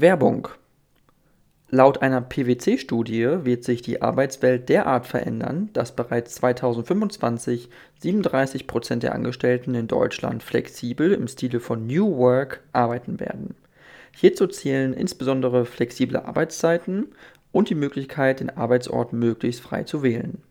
[0.00, 0.48] Werbung.
[1.70, 7.70] Laut einer PwC-Studie wird sich die Arbeitswelt derart verändern, dass bereits 2025
[8.00, 13.54] 37 Prozent der Angestellten in Deutschland flexibel im Stile von New Work arbeiten werden.
[14.14, 17.08] Hierzu zählen insbesondere flexible Arbeitszeiten
[17.50, 20.42] und die Möglichkeit, den Arbeitsort möglichst frei zu wählen.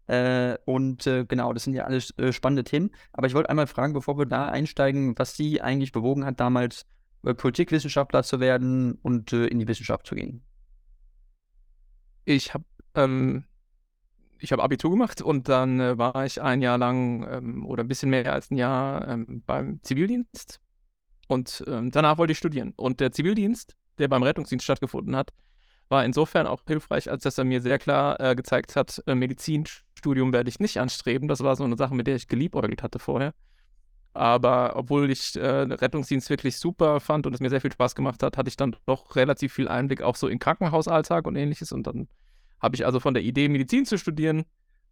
[0.07, 2.91] Äh, und äh, genau, das sind ja alles äh, spannende Themen.
[3.11, 6.85] Aber ich wollte einmal fragen, bevor wir da einsteigen, was Sie eigentlich bewogen hat, damals
[7.23, 10.41] äh, Politikwissenschaftler zu werden und äh, in die Wissenschaft zu gehen.
[12.25, 13.45] Ich habe ähm,
[14.51, 18.09] habe Abitur gemacht und dann äh, war ich ein Jahr lang ähm, oder ein bisschen
[18.09, 20.59] mehr als ein Jahr ähm, beim Zivildienst.
[21.27, 22.73] Und ähm, danach wollte ich studieren.
[22.77, 25.31] Und der Zivildienst, der beim Rettungsdienst stattgefunden hat,
[25.89, 29.15] war insofern auch hilfreich, als dass er mir sehr klar äh, gezeigt hat, äh,
[30.07, 31.27] Medizinstudium werde ich nicht anstreben.
[31.27, 33.33] Das war so eine Sache, mit der ich geliebäugelt hatte vorher.
[34.13, 38.23] Aber obwohl ich äh, Rettungsdienst wirklich super fand und es mir sehr viel Spaß gemacht
[38.23, 41.71] hat, hatte ich dann doch relativ viel Einblick auch so in Krankenhausalltag und ähnliches.
[41.71, 42.07] Und dann
[42.59, 44.45] habe ich also von der Idee, Medizin zu studieren,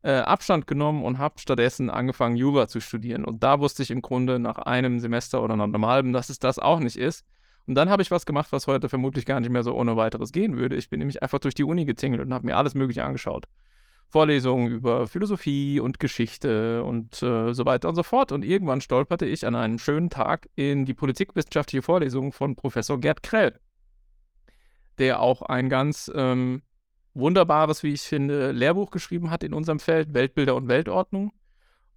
[0.04, 3.25] äh, Abstand genommen und habe stattdessen angefangen, Jura zu studieren.
[3.25, 6.38] Und da wusste ich im Grunde nach einem Semester oder nach einem halben, dass es
[6.38, 7.25] das auch nicht ist.
[7.66, 10.31] Und dann habe ich was gemacht, was heute vermutlich gar nicht mehr so ohne weiteres
[10.31, 10.75] gehen würde.
[10.75, 13.46] Ich bin nämlich einfach durch die Uni getingelt und habe mir alles Mögliche angeschaut.
[14.10, 18.32] Vorlesungen über Philosophie und Geschichte und äh, so weiter und so fort.
[18.32, 23.24] Und irgendwann stolperte ich an einem schönen Tag in die politikwissenschaftliche Vorlesung von Professor Gerd
[23.24, 23.60] Krell,
[24.98, 26.62] der auch ein ganz ähm,
[27.14, 31.34] wunderbares, wie ich finde, Lehrbuch geschrieben hat in unserem Feld, Weltbilder und Weltordnung.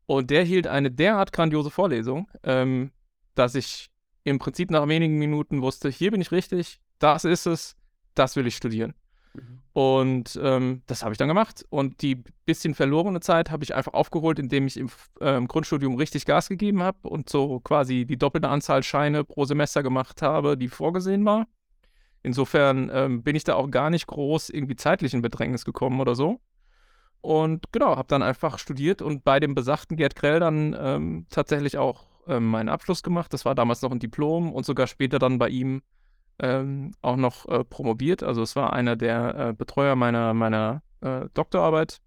[0.06, 2.92] Und der hielt eine derart grandiose Vorlesung, ähm,
[3.34, 3.90] dass ich
[4.24, 7.76] im Prinzip nach wenigen Minuten wusste, hier bin ich richtig, das ist es,
[8.14, 8.94] das will ich studieren.
[9.34, 9.60] Mhm.
[9.78, 11.64] Und ähm, das habe ich dann gemacht.
[11.70, 14.90] Und die bisschen verlorene Zeit habe ich einfach aufgeholt, indem ich im
[15.20, 19.84] ähm, Grundstudium richtig Gas gegeben habe und so quasi die doppelte Anzahl Scheine pro Semester
[19.84, 21.46] gemacht habe, die vorgesehen war.
[22.24, 26.16] Insofern ähm, bin ich da auch gar nicht groß irgendwie zeitlich in Bedrängnis gekommen oder
[26.16, 26.40] so.
[27.20, 31.78] Und genau, habe dann einfach studiert und bei dem besagten Gerd Krell dann ähm, tatsächlich
[31.78, 33.32] auch ähm, meinen Abschluss gemacht.
[33.32, 35.82] Das war damals noch ein Diplom und sogar später dann bei ihm
[36.38, 38.22] ähm, auch noch äh, promoviert.
[38.22, 41.98] Also es war einer der äh, Betreuer meiner, meiner äh, Doktorarbeit.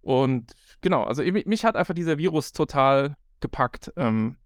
[0.00, 4.36] Und genau, also mich hat einfach dieser Virus total gepackt, ähm,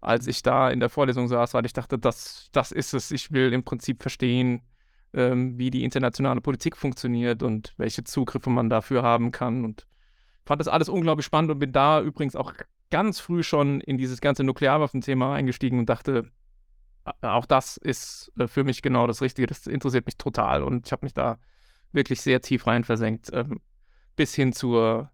[0.00, 3.10] als ich da in der Vorlesung saß, weil ich dachte, das, das ist es.
[3.10, 4.62] Ich will im Prinzip verstehen,
[5.14, 9.64] ähm, wie die internationale Politik funktioniert und welche Zugriffe man dafür haben kann.
[9.64, 9.86] Und
[10.44, 12.52] fand das alles unglaublich spannend und bin da übrigens auch
[12.90, 16.30] ganz früh schon in dieses ganze Nuklearwaffenthema eingestiegen und dachte,
[17.20, 19.46] auch das ist äh, für mich genau das Richtige.
[19.46, 21.38] Das interessiert mich total und ich habe mich da
[21.92, 23.60] wirklich sehr tief rein versenkt, ähm,
[24.16, 25.10] bis hin zur,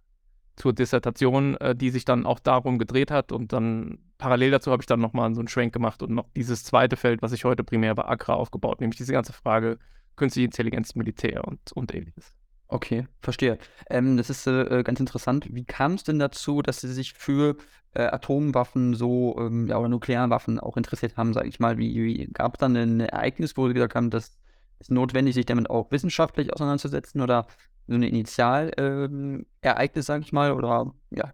[0.56, 3.32] zur Dissertation, äh, die sich dann auch darum gedreht hat.
[3.32, 6.64] Und dann parallel dazu habe ich dann nochmal so einen Schwenk gemacht und noch dieses
[6.64, 9.79] zweite Feld, was ich heute primär bei Agra aufgebaut, nämlich diese ganze Frage
[10.17, 12.35] künstliche Intelligenz, Militär und, und ähnliches.
[12.70, 13.59] Okay, verstehe.
[13.88, 15.47] Ähm, das ist äh, äh, ganz interessant.
[15.50, 17.56] Wie kam es denn dazu, dass Sie sich für
[17.94, 21.79] äh, Atomwaffen so ähm, ja, oder Nuklearwaffen auch interessiert haben, sage ich mal?
[21.79, 24.37] Wie, wie gab es dann ein Ereignis, wo Sie gesagt haben, das
[24.81, 27.47] ist notwendig, sich damit auch wissenschaftlich auseinanderzusetzen oder
[27.87, 31.32] so ein Initialereignis, ähm, sage ich mal, oder ja?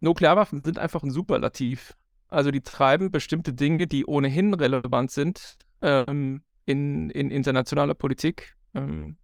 [0.00, 1.96] Nuklearwaffen sind einfach ein Superlativ.
[2.28, 8.56] Also die treiben bestimmte Dinge, die ohnehin relevant sind ähm, in, in internationaler Politik.
[8.74, 9.16] Ähm,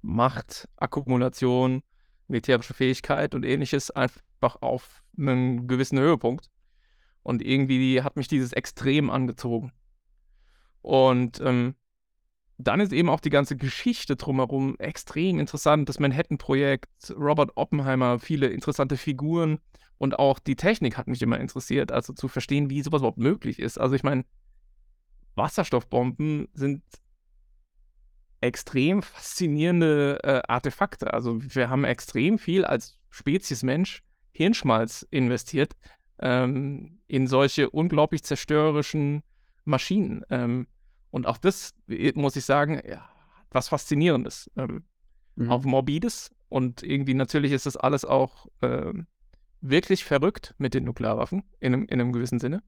[0.00, 1.82] Macht, Akkumulation,
[2.28, 6.48] militärische Fähigkeit und ähnliches einfach auf einen gewissen Höhepunkt.
[7.22, 9.72] Und irgendwie hat mich dieses extrem angezogen.
[10.82, 11.74] Und ähm,
[12.58, 15.88] dann ist eben auch die ganze Geschichte drumherum extrem interessant.
[15.88, 19.58] Das Manhattan-Projekt, Robert Oppenheimer, viele interessante Figuren
[19.98, 23.58] und auch die Technik hat mich immer interessiert, also zu verstehen, wie sowas überhaupt möglich
[23.58, 23.78] ist.
[23.78, 24.24] Also ich meine,
[25.38, 26.82] Wasserstoffbomben sind
[28.40, 31.12] extrem faszinierende äh, Artefakte.
[31.12, 34.02] Also wir haben extrem viel als Spezies Mensch
[34.32, 35.74] Hirnschmalz investiert
[36.20, 39.22] ähm, in solche unglaublich zerstörerischen
[39.64, 40.24] Maschinen.
[40.30, 40.66] Ähm,
[41.10, 43.08] und auch das, äh, muss ich sagen, ja,
[43.50, 44.50] was Faszinierendes.
[44.56, 44.84] Ähm,
[45.36, 45.50] mhm.
[45.50, 46.30] Auch Morbides.
[46.48, 49.06] Und irgendwie natürlich ist das alles auch ähm,
[49.60, 52.62] wirklich verrückt mit den Nuklearwaffen, in einem, in einem gewissen Sinne.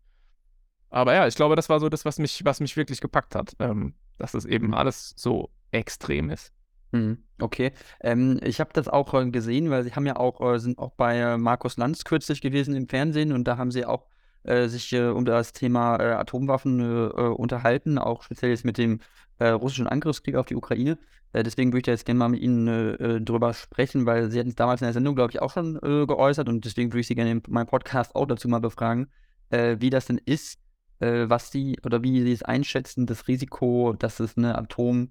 [0.91, 3.55] Aber ja, ich glaube, das war so das, was mich, was mich wirklich gepackt hat,
[3.61, 4.75] ähm, dass das eben mhm.
[4.75, 6.53] alles so extrem ist.
[6.93, 7.73] Mhm, okay.
[8.01, 10.91] Ähm, ich habe das auch äh, gesehen, weil sie haben ja auch, äh, sind auch
[10.93, 14.07] bei äh, Markus Lanz kürzlich gewesen im Fernsehen und da haben sie auch
[14.43, 19.01] äh, sich äh, um das Thema äh, Atomwaffen unterhalten, auch speziell jetzt mit dem
[19.43, 20.99] russischen Angriffskrieg auf die Ukraine.
[21.33, 24.55] deswegen würde ich da jetzt gerne mal mit Ihnen drüber sprechen, weil Sie hatten es
[24.55, 27.31] damals in der Sendung, glaube ich, auch schon geäußert und deswegen würde ich Sie gerne
[27.31, 29.11] in meinem Podcast auch dazu mal befragen,
[29.49, 30.59] wie das denn ist,
[31.01, 35.11] was Sie oder wie Sie es einschätzen, das Risiko, dass es eine Atom-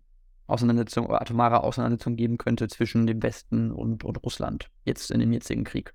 [0.49, 5.31] Auseinandersetzung oder atomare Auseinandersetzung geben könnte zwischen dem Westen und, und Russland, jetzt in dem
[5.31, 5.93] jetzigen Krieg.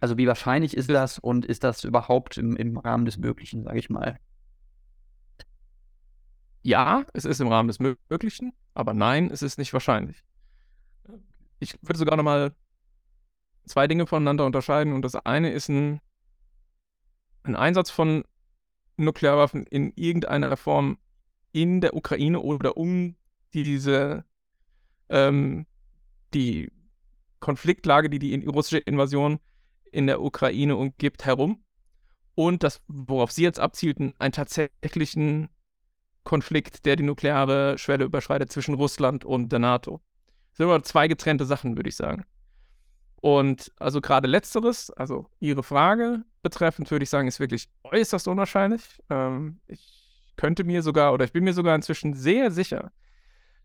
[0.00, 3.78] Also wie wahrscheinlich ist das und ist das überhaupt im, im Rahmen des Möglichen, sage
[3.78, 4.18] ich mal?
[6.62, 10.22] Ja, es ist im Rahmen des Möglichen, aber nein, es ist nicht wahrscheinlich.
[11.58, 12.54] Ich würde sogar nochmal
[13.64, 16.00] zwei Dinge voneinander unterscheiden und das eine ist ein,
[17.46, 18.24] ein Einsatz von
[18.96, 20.98] Nuklearwaffen in irgendeiner Form
[21.52, 23.16] in der Ukraine oder um
[23.52, 24.24] diese
[25.08, 25.66] ähm,
[26.34, 26.70] die
[27.40, 29.38] Konfliktlage, die die russische Invasion
[29.92, 31.62] in der Ukraine umgibt, herum.
[32.34, 35.48] Und das, worauf Sie jetzt abzielten, einen tatsächlichen
[36.24, 40.02] Konflikt, der die nukleare Schwelle überschreitet zwischen Russland und der NATO.
[40.50, 42.24] Das sind aber zwei getrennte Sachen, würde ich sagen.
[43.20, 48.82] Und also gerade letzteres, also Ihre Frage betreffend, würde ich sagen, ist wirklich äußerst unwahrscheinlich.
[49.10, 52.92] Ähm, ich könnte mir sogar, oder ich bin mir sogar inzwischen sehr sicher,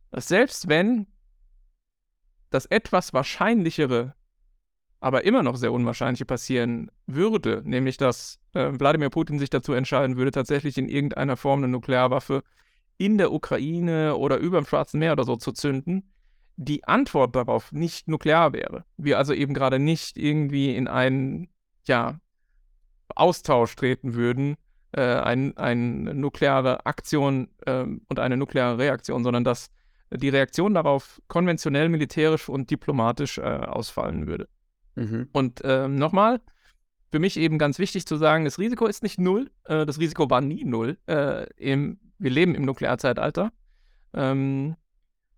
[0.10, 1.08] dass selbst wenn
[2.50, 4.16] das etwas Wahrscheinlichere,
[5.00, 10.18] aber immer noch sehr Unwahrscheinliche passieren würde, nämlich dass äh, Wladimir Putin sich dazu entscheiden
[10.18, 12.44] würde, tatsächlich in irgendeiner Form eine Nuklearwaffe
[12.98, 16.12] in der Ukraine oder über dem Schwarzen Meer oder so zu zünden,
[16.64, 18.86] die Antwort darauf nicht nuklear wäre.
[18.98, 21.50] Wir also eben gerade nicht irgendwie in einen,
[21.86, 22.20] ja,
[23.16, 24.56] Austausch treten würden,
[24.94, 29.70] äh, ein, eine nukleare Aktion äh, und eine nukleare Reaktion, sondern dass
[30.14, 34.48] die Reaktion darauf konventionell, militärisch und diplomatisch äh, ausfallen würde.
[34.96, 35.30] Mhm.
[35.32, 36.42] Und ähm, nochmal,
[37.12, 39.50] für mich eben ganz wichtig zu sagen, das Risiko ist nicht null.
[39.66, 40.98] Äh, das Risiko war nie null.
[41.08, 43.52] Äh, Im, wir leben im Nuklearzeitalter.
[44.14, 44.76] Ähm,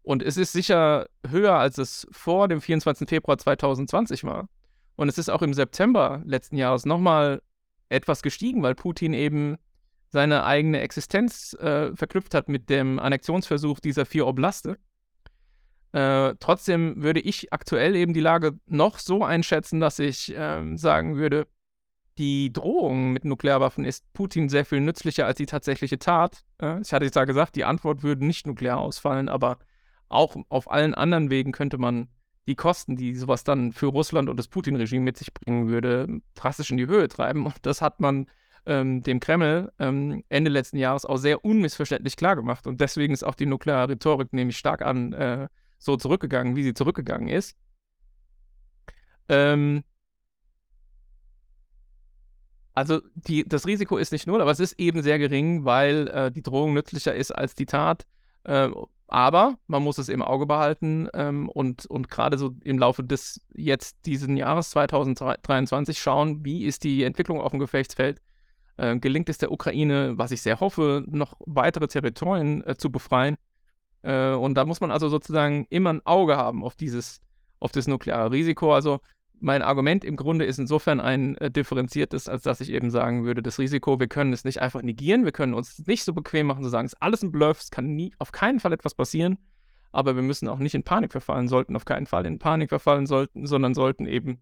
[0.03, 3.07] und es ist sicher höher, als es vor dem 24.
[3.07, 4.49] Februar 2020 war.
[4.95, 7.41] Und es ist auch im September letzten Jahres nochmal
[7.89, 9.57] etwas gestiegen, weil Putin eben
[10.09, 14.77] seine eigene Existenz äh, verknüpft hat mit dem Annexionsversuch dieser vier Oblaste.
[15.93, 21.15] Äh, trotzdem würde ich aktuell eben die Lage noch so einschätzen, dass ich äh, sagen
[21.15, 21.47] würde,
[22.17, 26.43] die Drohung mit Nuklearwaffen ist Putin sehr viel nützlicher als die tatsächliche Tat.
[26.61, 29.57] Äh, ich hatte jetzt ja gesagt, die Antwort würde nicht nuklear ausfallen, aber
[30.13, 32.07] auch auf allen anderen Wegen könnte man
[32.47, 36.71] die Kosten, die sowas dann für Russland und das Putin-Regime mit sich bringen würde, drastisch
[36.71, 37.45] in die Höhe treiben.
[37.45, 38.27] Und das hat man
[38.65, 42.67] ähm, dem Kreml ähm, Ende letzten Jahres auch sehr unmissverständlich klargemacht.
[42.67, 45.47] Und deswegen ist auch die nukleare Rhetorik nämlich stark an äh,
[45.79, 47.55] so zurückgegangen, wie sie zurückgegangen ist.
[49.29, 49.83] Ähm,
[52.73, 56.31] also die, das Risiko ist nicht null, aber es ist eben sehr gering, weil äh,
[56.31, 58.05] die Drohung nützlicher ist als die Tat.
[58.43, 58.69] Äh,
[59.13, 63.41] aber man muss es im Auge behalten ähm, und, und gerade so im Laufe des
[63.53, 68.19] jetzt diesen Jahres 2023 schauen, wie ist die Entwicklung auf dem Gefechtsfeld.
[68.77, 73.37] Äh, gelingt es der Ukraine, was ich sehr hoffe, noch weitere Territorien äh, zu befreien.
[74.01, 77.21] Äh, und da muss man also sozusagen immer ein Auge haben auf dieses,
[77.59, 78.73] auf das nukleare Risiko.
[78.73, 78.99] Also
[79.39, 83.43] mein Argument im Grunde ist insofern ein äh, differenziertes, als dass ich eben sagen würde,
[83.43, 86.63] das Risiko, wir können es nicht einfach negieren, wir können uns nicht so bequem machen,
[86.63, 89.37] zu sagen, es ist alles ein Bluff, es kann nie, auf keinen Fall etwas passieren,
[89.91, 93.05] aber wir müssen auch nicht in Panik verfallen, sollten auf keinen Fall in Panik verfallen
[93.05, 94.39] sollten, sondern sollten eben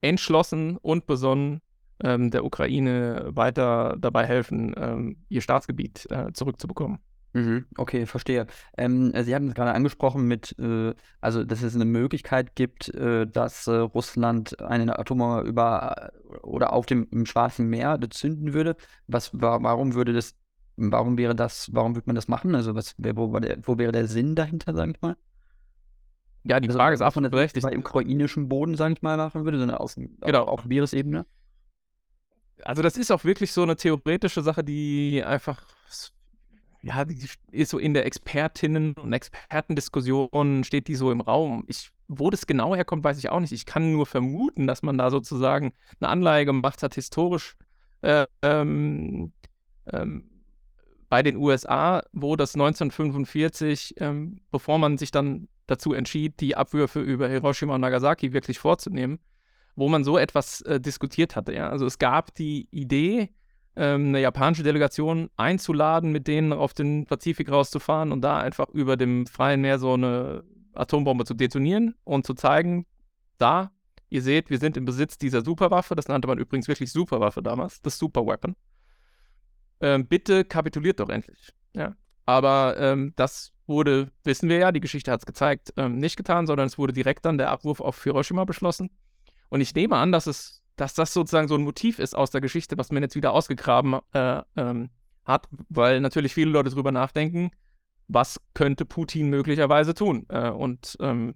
[0.00, 1.60] entschlossen und besonnen
[2.02, 6.98] ähm, der Ukraine weiter dabei helfen, ähm, ihr Staatsgebiet äh, zurückzubekommen.
[7.32, 8.46] Mhm, okay, verstehe.
[8.76, 13.26] Ähm, Sie haben es gerade angesprochen mit, äh, also dass es eine Möglichkeit gibt, äh,
[13.26, 16.10] dass äh, Russland eine Atombombe über
[16.42, 18.76] oder auf dem im Schwarzen Meer zünden würde.
[19.06, 20.34] Was, wa warum würde das,
[20.76, 22.54] warum wäre das, warum würde man das machen?
[22.56, 25.16] Also was, wo, der, wo wäre der Sinn dahinter, sage ich mal?
[26.42, 27.64] Ja, die also, Frage ist auch von der berechtigt.
[27.64, 30.44] Bei ukrainischen Boden, sage ich mal, machen würde, sondern auf, genau.
[30.44, 31.26] auf Meeresebene.
[32.64, 35.62] Also das ist auch wirklich so eine theoretische Sache, die einfach
[36.82, 37.18] ja, die
[37.52, 41.64] ist so in der Expertinnen- und Expertendiskussion steht die so im Raum.
[41.66, 43.52] Ich, wo das genau herkommt, weiß ich auch nicht.
[43.52, 47.56] Ich kann nur vermuten, dass man da sozusagen eine Anleihe gemacht hat, historisch
[48.02, 49.32] äh, ähm,
[49.92, 50.30] ähm,
[51.08, 57.00] bei den USA, wo das 1945, ähm, bevor man sich dann dazu entschied, die Abwürfe
[57.00, 59.18] über Hiroshima und Nagasaki wirklich vorzunehmen,
[59.76, 61.52] wo man so etwas äh, diskutiert hatte.
[61.52, 61.68] Ja?
[61.68, 63.30] Also es gab die Idee,
[63.76, 68.96] ähm, eine japanische Delegation einzuladen, mit denen auf den Pazifik rauszufahren und da einfach über
[68.96, 72.86] dem freien Meer so eine Atombombe zu detonieren und zu zeigen,
[73.38, 73.72] da,
[74.08, 77.80] ihr seht, wir sind im Besitz dieser Superwaffe, das nannte man übrigens wirklich Superwaffe damals,
[77.82, 78.56] das Superweapon.
[79.80, 81.52] Ähm, bitte kapituliert doch endlich.
[81.74, 81.96] Ja.
[82.26, 86.46] Aber ähm, das wurde, wissen wir ja, die Geschichte hat es gezeigt, ähm, nicht getan,
[86.46, 88.90] sondern es wurde direkt dann der Abwurf auf Hiroshima beschlossen.
[89.48, 92.40] Und ich nehme an, dass es dass das sozusagen so ein Motiv ist aus der
[92.40, 94.88] Geschichte, was man jetzt wieder ausgegraben äh, ähm,
[95.24, 97.50] hat, weil natürlich viele Leute darüber nachdenken,
[98.08, 100.24] was könnte Putin möglicherweise tun.
[100.30, 101.34] Äh, und ähm,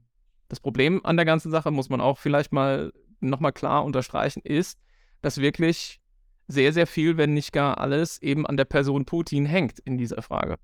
[0.48, 4.78] das Problem an der ganzen Sache, muss man auch vielleicht mal nochmal klar unterstreichen, ist,
[5.20, 6.00] dass wirklich
[6.48, 10.22] sehr, sehr viel, wenn nicht gar alles, eben an der Person Putin hängt in dieser
[10.22, 10.56] Frage.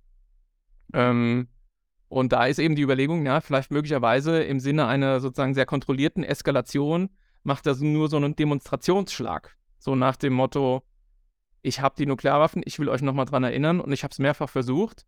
[0.94, 1.48] Ähm,
[2.08, 6.24] und da ist eben die Überlegung, ja, vielleicht möglicherweise im Sinne einer sozusagen sehr kontrollierten
[6.24, 7.10] Eskalation
[7.42, 9.56] macht er nur so einen Demonstrationsschlag.
[9.78, 10.82] So nach dem Motto,
[11.62, 14.48] ich habe die Nuklearwaffen, ich will euch nochmal dran erinnern und ich habe es mehrfach
[14.48, 15.06] versucht.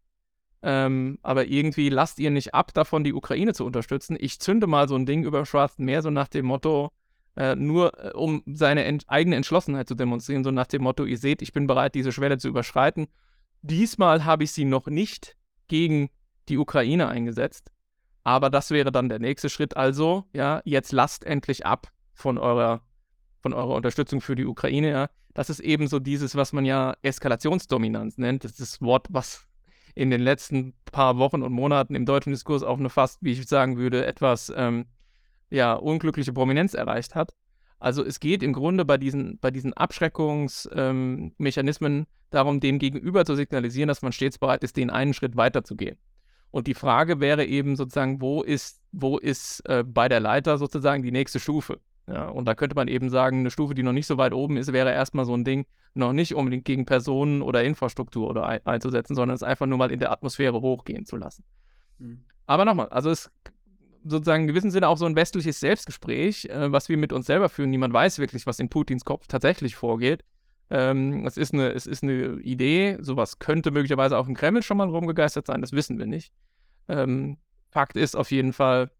[0.62, 4.17] Ähm, aber irgendwie lasst ihr nicht ab, davon die Ukraine zu unterstützen.
[4.19, 6.93] Ich zünde mal so ein Ding über Schwarzen Meer, so nach dem Motto,
[7.37, 11.19] äh, nur äh, um seine ent eigene Entschlossenheit zu demonstrieren, so nach dem Motto, ihr
[11.19, 13.09] seht, ich bin bereit, diese Schwelle zu überschreiten.
[13.62, 15.37] Diesmal habe ich sie noch nicht
[15.67, 16.11] gegen
[16.49, 17.73] die Ukraine eingesetzt.
[18.25, 19.77] Aber das wäre dann der nächste Schritt.
[19.77, 22.83] Also, ja, jetzt lasst endlich ab von eurer,
[23.40, 26.95] von eurer Unterstützung für die Ukraine, ja, das ist eben so dieses, was man ja
[27.02, 28.45] Eskalationsdominanz nennt.
[28.45, 29.47] Das ist das Wort, was
[29.95, 33.47] in den letzten paar Wochen und Monaten im deutschen Diskurs auch eine fast, wie ich
[33.47, 34.87] sagen würde, etwas ähm,
[35.50, 37.35] ja, unglückliche Prominenz erreicht hat.
[37.78, 43.35] Also es geht im Grunde bei diesen, bei diesen Abschreckungsmechanismen ähm, darum, dem Gegenüber zu
[43.35, 45.99] signalisieren, dass man stets bereit ist, den einen Schritt weiter zu gehen.
[46.50, 51.02] Und die Frage wäre eben sozusagen, wo ist, wo ist äh, bei der Leiter sozusagen
[51.02, 51.81] die nächste Stufe?
[52.06, 54.56] Ja, und da könnte man eben sagen, eine Stufe, die noch nicht so weit oben
[54.56, 58.61] ist, wäre erstmal so ein Ding, noch nicht unbedingt gegen Personen oder Infrastruktur oder ein,
[58.66, 61.44] einzusetzen, sondern es einfach nur mal in der Atmosphäre hochgehen zu lassen.
[61.99, 62.25] Mhm.
[62.47, 63.32] Aber nochmal, also es ist
[64.04, 67.49] sozusagen in gewissem Sinne auch so ein westliches Selbstgespräch, äh, was wir mit uns selber
[67.49, 67.71] führen.
[67.71, 70.25] Niemand weiß wirklich, was in Putins Kopf tatsächlich vorgeht.
[70.71, 74.78] Ähm, es, ist eine, es ist eine Idee, sowas könnte möglicherweise auch im Kreml schon
[74.78, 76.32] mal rumgegeistert sein, das wissen wir nicht.
[76.88, 77.37] Ähm,
[77.68, 78.90] Fakt ist auf jeden Fall,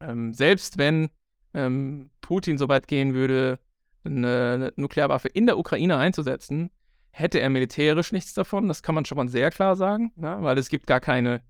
[0.00, 1.10] ähm, selbst wenn
[1.54, 3.58] ähm, Putin so weit gehen würde,
[4.04, 6.70] eine Nuklearwaffe in der Ukraine einzusetzen,
[7.10, 8.68] hätte er militärisch nichts davon.
[8.68, 10.36] Das kann man schon mal sehr klar sagen, ne?
[10.40, 11.40] weil es gibt gar keine,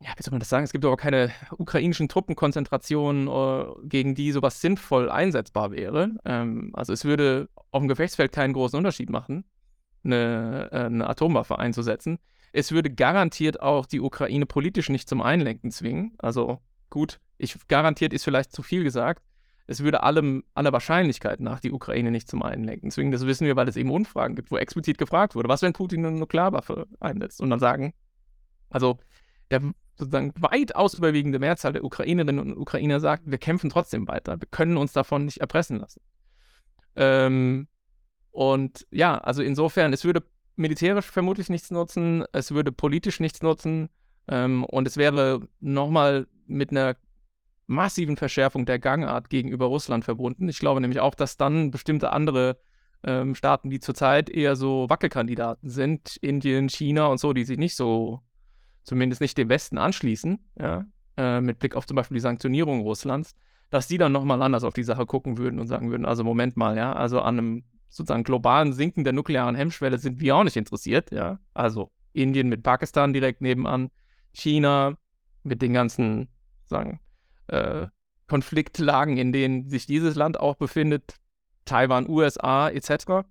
[0.00, 4.32] ja, wie soll man das sagen, es gibt aber keine ukrainischen Truppenkonzentrationen, uh, gegen die
[4.32, 6.10] sowas sinnvoll einsetzbar wäre.
[6.24, 9.44] Ähm, also es würde auf dem Gefechtsfeld keinen großen Unterschied machen,
[10.04, 12.18] eine, äh, eine Atomwaffe einzusetzen.
[12.52, 16.14] Es würde garantiert auch die Ukraine politisch nicht zum Einlenken zwingen.
[16.18, 16.60] Also
[16.92, 19.24] gut, ich garantiert ist vielleicht zu viel gesagt.
[19.66, 23.12] Es würde allem, aller Wahrscheinlichkeit nach die Ukraine nicht zum Einlenken zwingen.
[23.12, 26.04] Das wissen wir, weil es eben Umfragen gibt, wo explizit gefragt wurde, was, wenn Putin
[26.04, 27.40] eine Nuklearwaffe einsetzt?
[27.40, 27.94] Und dann sagen,
[28.70, 28.98] also
[29.50, 29.62] der
[29.96, 34.40] sozusagen weitaus überwiegende Mehrzahl der Ukrainerinnen und Ukrainer sagt, wir kämpfen trotzdem weiter.
[34.40, 36.00] Wir können uns davon nicht erpressen lassen.
[36.96, 37.68] Ähm,
[38.30, 40.24] und ja, also insofern, es würde
[40.56, 43.88] militärisch vermutlich nichts nutzen, es würde politisch nichts nutzen
[44.28, 46.96] ähm, und es wäre nochmal mit einer
[47.66, 50.48] massiven Verschärfung der Gangart gegenüber Russland verbunden.
[50.48, 52.58] Ich glaube nämlich auch, dass dann bestimmte andere
[53.04, 57.74] ähm, Staaten, die zurzeit eher so Wackelkandidaten sind, Indien, China und so, die sich nicht
[57.74, 58.20] so,
[58.84, 60.84] zumindest nicht dem Westen anschließen, ja,
[61.16, 63.34] äh, mit Blick auf zum Beispiel die Sanktionierung Russlands,
[63.70, 66.56] dass die dann nochmal anders auf die Sache gucken würden und sagen würden, also Moment
[66.56, 70.56] mal, ja, also an einem sozusagen globalen Sinken der nuklearen Hemmschwelle sind wir auch nicht
[70.56, 71.38] interessiert, ja.
[71.54, 73.90] Also Indien mit Pakistan direkt nebenan,
[74.32, 74.96] China
[75.42, 76.28] mit den ganzen,
[76.64, 77.00] sagen,
[77.48, 77.86] äh,
[78.26, 81.16] Konfliktlagen, in denen sich dieses Land auch befindet,
[81.64, 83.26] Taiwan, USA etc.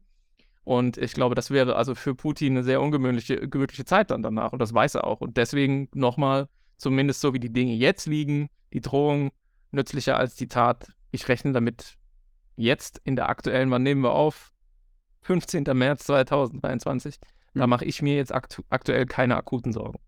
[0.63, 4.53] Und ich glaube, das wäre also für Putin eine sehr ungewöhnliche gewöhnliche Zeit dann danach.
[4.53, 5.21] Und das weiß er auch.
[5.21, 9.31] Und deswegen nochmal, zumindest so wie die Dinge jetzt liegen, die Drohung
[9.71, 10.87] nützlicher als die Tat.
[11.11, 11.97] Ich rechne damit
[12.55, 14.51] jetzt in der aktuellen, wann nehmen wir auf?
[15.21, 15.63] 15.
[15.73, 17.19] März 2023.
[17.53, 17.69] Da hm.
[17.69, 19.99] mache ich mir jetzt aktu aktuell keine akuten Sorgen.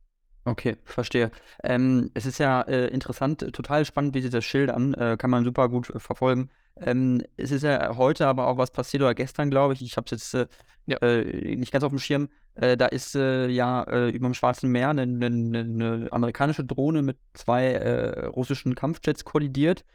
[0.45, 1.31] Okay, verstehe.
[1.63, 5.45] Ähm, es ist ja äh, interessant, total spannend, wie Sie das schildern, äh, kann man
[5.45, 6.49] super gut äh, verfolgen.
[6.75, 9.81] Ähm, es ist ja heute aber auch was passiert oder gestern, glaube ich.
[9.81, 10.47] Ich habe es jetzt äh,
[10.85, 10.97] ja.
[10.97, 12.27] Äh, nicht ganz auf dem Schirm.
[12.55, 18.27] Äh, da ist ja über dem Schwarzen Meer eine, eine, eine amerikanische Drohne mit zwei
[18.27, 19.85] russischen Kampfjets kollidiert.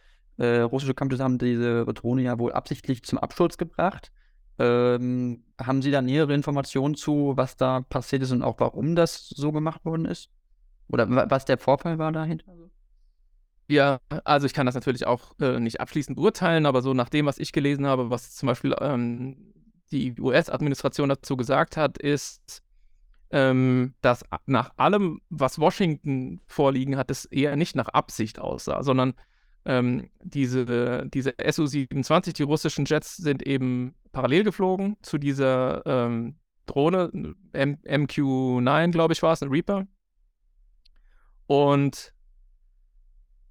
[0.40, 4.10] russische Kampfjets haben diese Drohne ja wohl absichtlich zum Absturz gebracht.
[4.58, 9.28] Ähm, haben Sie da nähere Informationen zu, was da passiert ist und auch warum das
[9.28, 10.30] so gemacht worden ist?
[10.88, 12.52] Oder was der Vorfall war dahinter?
[13.68, 17.26] Ja, also ich kann das natürlich auch äh, nicht abschließend beurteilen, aber so nach dem,
[17.26, 19.52] was ich gelesen habe, was zum Beispiel ähm,
[19.92, 22.62] die US-Administration dazu gesagt hat, ist,
[23.30, 29.12] ähm, dass nach allem, was Washington vorliegen hat, es eher nicht nach Absicht aussah, sondern
[29.66, 37.10] ähm, diese, diese Su-27, die russischen Jets, sind eben parallel geflogen zu dieser ähm, Drohne,
[37.52, 39.86] M MQ-9, glaube ich, war es, ein Reaper.
[41.48, 42.12] Und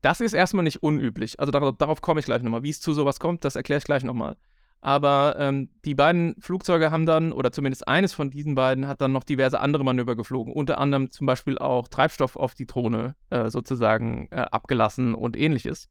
[0.01, 1.39] das ist erstmal nicht unüblich.
[1.39, 2.63] Also darauf, darauf komme ich gleich nochmal.
[2.63, 4.37] Wie es zu sowas kommt, das erkläre ich gleich nochmal.
[4.79, 9.11] Aber ähm, die beiden Flugzeuge haben dann, oder zumindest eines von diesen beiden, hat dann
[9.11, 10.53] noch diverse andere Manöver geflogen.
[10.53, 15.89] Unter anderem zum Beispiel auch Treibstoff auf die Drohne äh, sozusagen äh, abgelassen und ähnliches.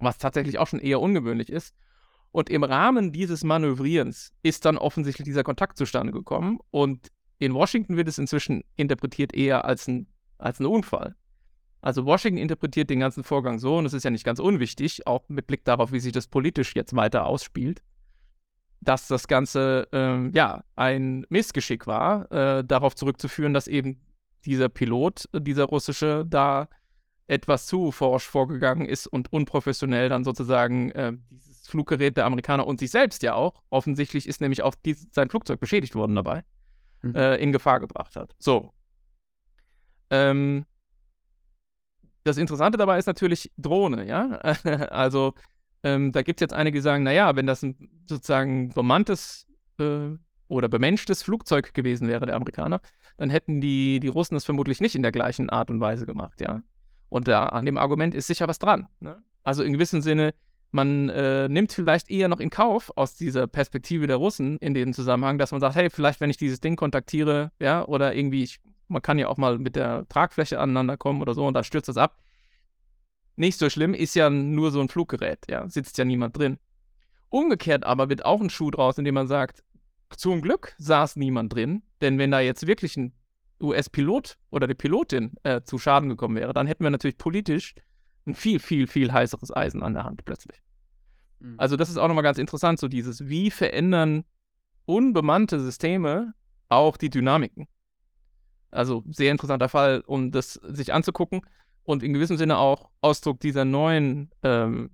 [0.00, 1.76] Was tatsächlich auch schon eher ungewöhnlich ist.
[2.32, 6.58] Und im Rahmen dieses Manövrierens ist dann offensichtlich dieser Kontakt zustande gekommen.
[6.72, 10.08] Und in Washington wird es inzwischen interpretiert eher als ein,
[10.42, 11.14] als ein Unfall.
[11.80, 15.28] Also Washington interpretiert den ganzen Vorgang so, und es ist ja nicht ganz unwichtig, auch
[15.28, 17.82] mit Blick darauf, wie sich das politisch jetzt weiter ausspielt,
[18.80, 24.00] dass das Ganze ähm, ja ein Missgeschick war, äh, darauf zurückzuführen, dass eben
[24.44, 26.68] dieser Pilot, dieser russische, da
[27.26, 32.78] etwas zu forsch vorgegangen ist und unprofessionell dann sozusagen äh, dieses Fluggerät der Amerikaner und
[32.78, 36.44] sich selbst ja auch, offensichtlich ist nämlich auch dies, sein Flugzeug beschädigt worden dabei,
[37.02, 37.14] mhm.
[37.14, 38.34] äh, in Gefahr gebracht hat.
[38.38, 38.72] So.
[40.12, 40.66] Ähm,
[42.22, 44.28] das Interessante dabei ist natürlich Drohne, ja.
[44.90, 45.34] also
[45.82, 49.46] ähm, da gibt es jetzt einige, die sagen, naja, wenn das ein sozusagen bemanntes
[49.80, 50.10] äh,
[50.48, 52.80] oder bemenschtes Flugzeug gewesen wäre, der Amerikaner,
[53.16, 56.40] dann hätten die, die Russen das vermutlich nicht in der gleichen Art und Weise gemacht,
[56.40, 56.62] ja.
[57.08, 58.86] Und da an dem Argument ist sicher was dran.
[59.00, 59.22] Ne?
[59.42, 60.34] Also in gewissem Sinne,
[60.70, 64.94] man äh, nimmt vielleicht eher noch in Kauf aus dieser Perspektive der Russen in dem
[64.94, 68.60] Zusammenhang, dass man sagt, hey, vielleicht wenn ich dieses Ding kontaktiere, ja, oder irgendwie ich
[68.92, 71.88] man kann ja auch mal mit der Tragfläche aneinander kommen oder so und dann stürzt
[71.88, 72.22] das ab.
[73.36, 76.58] Nicht so schlimm, ist ja nur so ein Fluggerät, ja, sitzt ja niemand drin.
[77.30, 79.64] Umgekehrt aber wird auch ein Schuh draus, indem man sagt,
[80.10, 83.14] zum Glück saß niemand drin, denn wenn da jetzt wirklich ein
[83.62, 87.74] US-Pilot oder die Pilotin äh, zu Schaden gekommen wäre, dann hätten wir natürlich politisch
[88.26, 90.60] ein viel, viel, viel heißeres Eisen an der Hand plötzlich.
[91.40, 91.54] Mhm.
[91.58, 94.24] Also das ist auch nochmal ganz interessant, so dieses, wie verändern
[94.84, 96.34] unbemannte Systeme
[96.68, 97.68] auch die Dynamiken.
[98.72, 101.42] Also sehr interessanter Fall, um das sich anzugucken
[101.84, 104.90] und in gewissem Sinne auch Ausdruck dieser neuen ähm,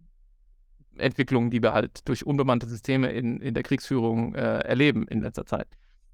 [0.96, 5.46] Entwicklungen, die wir halt durch unbemannte Systeme in, in der Kriegsführung äh, erleben in letzter
[5.46, 5.68] Zeit.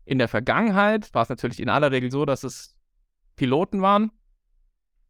[0.05, 2.77] In der Vergangenheit war es natürlich in aller Regel so, dass es
[3.37, 4.13] Piloten waren,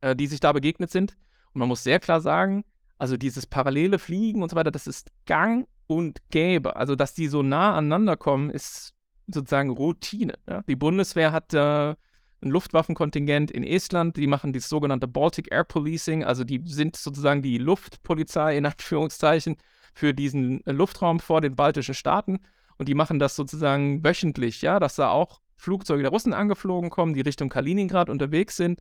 [0.01, 1.17] äh, die sich da begegnet sind.
[1.53, 2.65] Und man muss sehr klar sagen,
[2.99, 6.77] also dieses parallele Fliegen und so weiter, das ist gang und gäbe.
[6.77, 8.95] Also, dass die so nah aneinander kommen, ist
[9.27, 10.35] sozusagen Routine.
[10.49, 10.63] Ja?
[10.63, 11.97] Die Bundeswehr hat äh,
[12.45, 17.43] ein Luftwaffenkontingent in Estland, die machen das sogenannte Baltic Air Policing, also die sind sozusagen
[17.43, 19.57] die Luftpolizei in Anführungszeichen
[19.95, 22.41] für diesen äh, Luftraum vor den baltischen Staaten
[22.79, 27.15] und die machen das sozusagen wöchentlich, ja, dass da auch Flugzeuge der Russen angeflogen kommen,
[27.15, 28.81] die Richtung Kaliningrad unterwegs sind.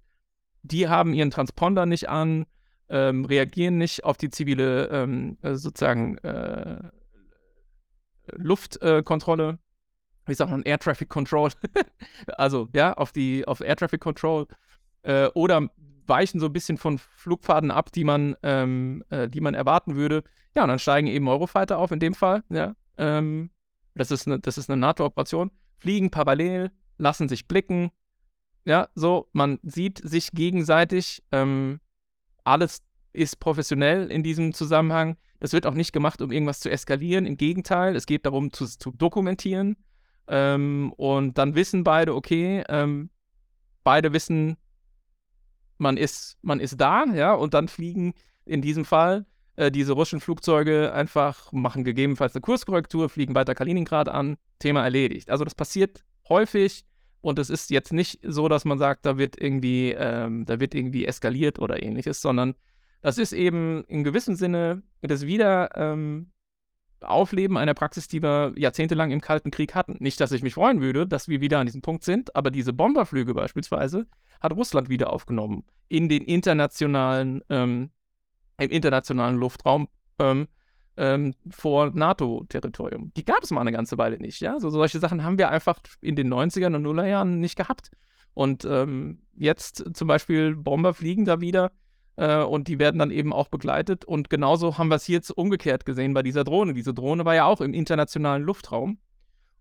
[0.64, 2.46] Die haben ihren Transponder nicht an,
[2.90, 6.82] ähm, reagieren nicht auf die zivile ähm, äh, sozusagen äh,
[8.32, 9.60] Luftkontrolle
[10.26, 11.50] wie sagt man, Air Traffic Control,
[12.38, 14.48] also ja, auf die, auf Air Traffic Control
[15.04, 15.70] äh, oder
[16.08, 20.24] weichen so ein bisschen von Flugpfaden ab, die man, ähm, äh, die man erwarten würde.
[20.56, 22.76] Ja, und dann steigen eben Eurofighter auf in dem Fall, ja.
[22.98, 23.50] Ähm,
[23.96, 25.52] das ist eine, das ist eine NATO-Operation.
[25.78, 27.92] Fliegen parallel, lassen sich blicken.
[28.66, 31.24] Ja, so, man sieht sich gegenseitig.
[31.32, 31.80] Ähm,
[32.44, 32.82] alles
[33.12, 35.18] ist professionell in diesem Zusammenhang.
[35.40, 37.26] Das wird auch nicht gemacht, um irgendwas zu eskalieren.
[37.26, 39.76] Im Gegenteil, es geht darum, zu, zu dokumentieren.
[40.28, 43.10] Ähm, und dann wissen beide, okay, ähm,
[43.84, 44.58] beide wissen,
[45.78, 48.14] man ist, man ist da, ja, und dann fliegen
[48.46, 54.10] in diesem Fall äh, diese russischen Flugzeuge einfach machen gegebenenfalls eine Kurskorrektur, fliegen weiter Kaliningrad
[54.10, 55.30] an, Thema erledigt.
[55.30, 56.86] Also das passiert häufig
[57.22, 60.74] und es ist jetzt nicht so, dass man sagt, da wird irgendwie, ähm, da wird
[60.74, 62.56] irgendwie eskaliert oder ähnliches, sondern
[63.02, 66.32] das ist eben in gewissem Sinne das Wieder ähm,
[67.04, 69.98] Aufleben einer Praxis, die wir jahrzehntelang im Kalten Krieg hatten.
[70.00, 72.74] Nicht, dass ich mich freuen würde, dass wir wieder an diesem Punkt sind, aber diese
[72.74, 74.08] Bomberflüge beispielsweise
[74.42, 77.92] hat Russland wieder aufgenommen in den internationalen, ähm,
[78.60, 79.88] im internationalen Luftraum
[80.20, 80.48] ähm,
[80.98, 83.12] ähm, vor NATO-Territorium.
[83.16, 84.42] Die gab es mal eine ganze Weile nicht.
[84.42, 84.60] Ja?
[84.60, 87.92] So, solche Sachen haben wir einfach in den 90er und Nullerjahren nicht gehabt.
[88.34, 91.72] Und ähm, jetzt zum Beispiel Bomber fliegen da wieder
[92.16, 94.06] äh, und die werden dann eben auch begleitet.
[94.06, 96.74] Und genauso haben wir es jetzt umgekehrt gesehen bei dieser Drohne.
[96.74, 99.00] Diese Drohne war ja auch im internationalen Luftraum.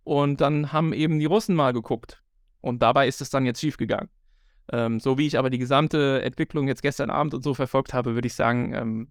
[0.04, 2.22] Und dann haben eben die Russen mal geguckt.
[2.60, 4.08] Und dabei ist es dann jetzt schiefgegangen.
[4.70, 8.14] Ähm, so wie ich aber die gesamte Entwicklung jetzt gestern Abend und so verfolgt habe,
[8.14, 9.08] würde ich sagen, ähm,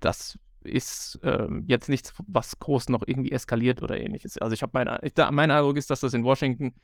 [0.00, 4.38] das ist ähm, jetzt nichts, was groß noch irgendwie eskaliert oder ähnliches.
[4.38, 6.74] Also ich habe mein, mein Eindruck ist, dass das in Washington,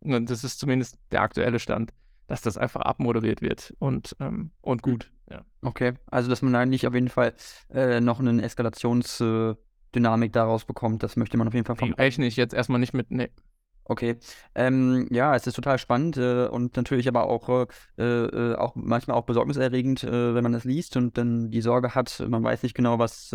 [0.00, 1.92] das ist zumindest der aktuelle Stand,
[2.26, 5.10] dass das einfach abmoderiert wird und, ähm, und gut.
[5.30, 5.42] Ja.
[5.62, 7.34] Okay, also dass man eigentlich auf jeden Fall
[7.72, 12.00] äh, noch eine Eskalationsdynamik äh, daraus bekommt, das möchte man auf jeden Fall vermeiden.
[12.00, 13.30] Rechne ich jetzt erstmal nicht mit, nee.
[13.86, 14.16] Okay.
[14.54, 17.66] Ähm, ja, es ist total spannend äh, und natürlich aber auch,
[17.98, 21.94] äh, äh, auch manchmal auch besorgniserregend, äh, wenn man das liest und dann die Sorge
[21.94, 23.34] hat, man weiß nicht genau, was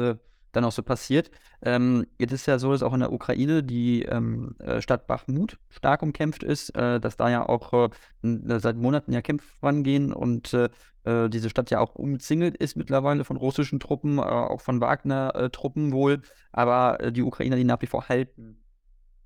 [0.52, 1.32] dann auch so passiert.
[1.62, 5.58] Ähm, jetzt ist ja so, dass auch in der Ukraine die ähm, äh, Stadt Bachmut
[5.70, 7.90] stark umkämpft ist, dass da ja auch
[8.22, 10.58] seit Monaten ja Kämpfe rangehen und
[11.06, 17.12] diese Stadt ja auch umzingelt ist mittlerweile von russischen Truppen, auch von Wagner-Truppen wohl, aber
[17.12, 18.60] die Ukrainer die nach wie vor halten.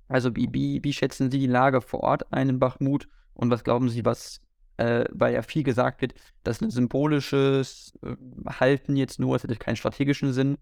[0.08, 3.64] Also wie, wie, wie schätzen Sie die Lage vor Ort ein in Bachmut und was
[3.64, 4.40] glauben Sie, was,
[4.76, 8.14] äh, weil ja viel gesagt wird, dass ein symbolisches äh,
[8.48, 10.58] Halten jetzt nur, es hätte keinen strategischen Sinn.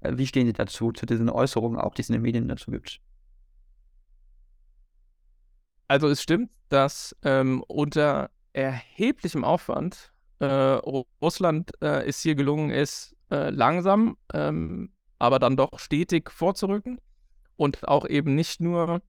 [0.00, 2.70] Äh, wie stehen Sie dazu, zu diesen Äußerungen, auch die es in den Medien dazu
[2.70, 3.00] gibt?
[5.88, 13.14] Also es stimmt, dass ähm, unter erheblichem Aufwand äh, Russland äh, es hier gelungen ist,
[13.30, 17.00] äh, langsam, ähm, aber dann doch stetig vorzurücken
[17.56, 19.00] und auch eben nicht nur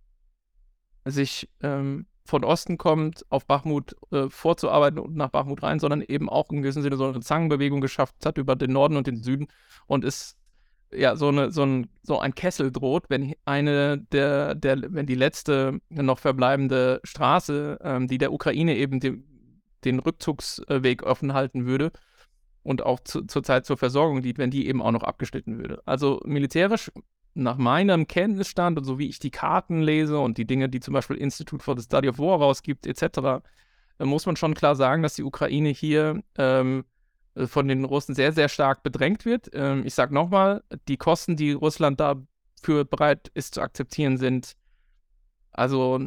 [1.05, 6.29] sich ähm, von Osten kommt, auf Bachmut äh, vorzuarbeiten und nach Bachmut rein, sondern eben
[6.29, 9.47] auch in gewissem Sinne so eine Zangenbewegung geschafft hat über den Norden und den Süden
[9.87, 10.36] und ist
[10.93, 15.15] ja so, eine, so, ein, so ein Kessel droht, wenn eine der, der, wenn die
[15.15, 19.23] letzte noch verbleibende Straße, ähm, die der Ukraine eben die,
[19.83, 21.91] den Rückzugsweg offen halten würde
[22.63, 25.81] und auch zu, zur Zeit zur Versorgung dient, wenn die eben auch noch abgeschnitten würde.
[25.85, 26.91] Also militärisch
[27.33, 30.93] nach meinem Kenntnisstand und so wie ich die Karten lese und die Dinge, die zum
[30.93, 33.43] Beispiel Institute for the Study of War rausgibt, etc.,
[33.99, 36.96] äh, muss man schon klar sagen, dass die Ukraine hier ähm, äh,
[37.45, 39.49] von den Russen sehr, sehr stark bedrängt wird.
[39.53, 44.55] Ähm, ich sage nochmal, die Kosten, die Russland dafür bereit ist zu akzeptieren, sind
[45.51, 45.99] also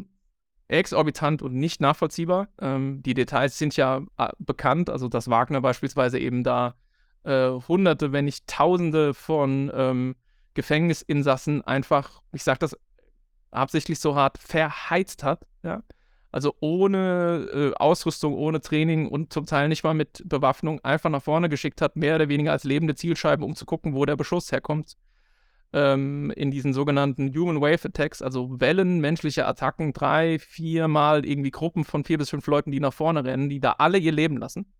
[0.68, 2.48] exorbitant und nicht nachvollziehbar.
[2.60, 6.74] Ähm, die Details sind ja äh, bekannt, also dass Wagner beispielsweise eben da
[7.24, 10.16] äh, Hunderte, wenn nicht Tausende von ähm,
[10.54, 12.76] Gefängnisinsassen einfach, ich sage das
[13.50, 15.46] absichtlich so hart, verheizt hat.
[15.62, 15.82] Ja?
[16.32, 21.22] Also ohne äh, Ausrüstung, ohne Training und zum Teil nicht mal mit Bewaffnung einfach nach
[21.22, 24.52] vorne geschickt hat, mehr oder weniger als lebende Zielscheiben, um zu gucken, wo der Beschuss
[24.52, 24.96] herkommt.
[25.72, 31.84] Ähm, in diesen sogenannten Human Wave Attacks, also Wellen menschlicher Attacken, drei, viermal irgendwie Gruppen
[31.84, 34.72] von vier bis fünf Leuten, die nach vorne rennen, die da alle ihr Leben lassen.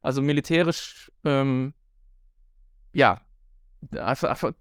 [0.00, 1.74] Also militärisch, ähm,
[2.92, 3.20] ja,
[3.92, 4.52] einfach, einfach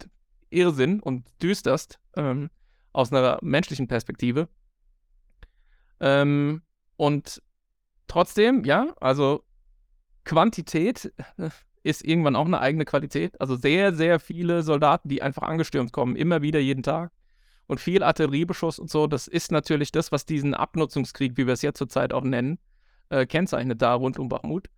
[0.50, 2.50] Irrsinn und düsterst ähm,
[2.94, 4.48] aus einer menschlichen Perspektive.
[6.00, 6.62] Ähm,
[6.96, 7.42] und
[8.08, 9.44] trotzdem, ja, also
[10.24, 11.14] Quantität
[11.84, 13.40] ist irgendwann auch eine eigene Qualität.
[13.40, 17.12] Also sehr, sehr viele Soldaten, die einfach angestürmt kommen, immer wieder jeden Tag.
[17.68, 21.62] Und viel Artilleriebeschuss und so, das ist natürlich das, was diesen Abnutzungskrieg, wie wir es
[21.62, 22.60] jetzt zurzeit auch nennen,
[23.10, 24.70] äh, kennzeichnet da rund um Bachmut.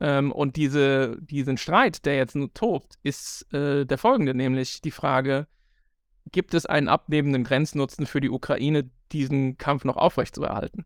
[0.00, 4.90] Ähm, und diese, diesen Streit, der jetzt nur tobt, ist äh, der folgende, nämlich die
[4.90, 5.46] Frage,
[6.32, 10.84] gibt es einen abnehmenden Grenznutzen für die Ukraine, diesen Kampf noch aufrechtzuerhalten?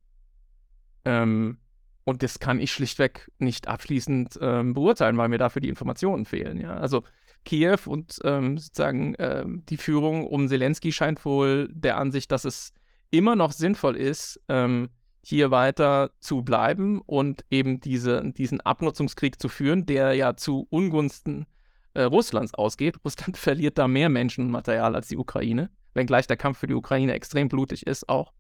[1.05, 1.59] Ähm,
[2.05, 6.61] und das kann ich schlichtweg nicht abschließend ähm, beurteilen, weil mir dafür die Informationen fehlen.
[6.61, 6.77] Ja?
[6.77, 7.05] Also
[7.45, 12.73] Kiew und ähm, sozusagen ähm, die Führung um Zelensky scheint wohl der Ansicht, dass es
[13.11, 14.91] immer noch sinnvoll ist, ähm,
[15.23, 21.47] hier weiter zu bleiben und eben diese, diesen Abnutzungskrieg zu führen, der ja zu Ungunsten
[21.95, 22.97] äh, Russlands ausgeht.
[23.05, 26.75] Russland verliert da mehr Menschen und Material als die Ukraine, wenngleich der Kampf für die
[26.75, 28.33] Ukraine extrem blutig ist auch.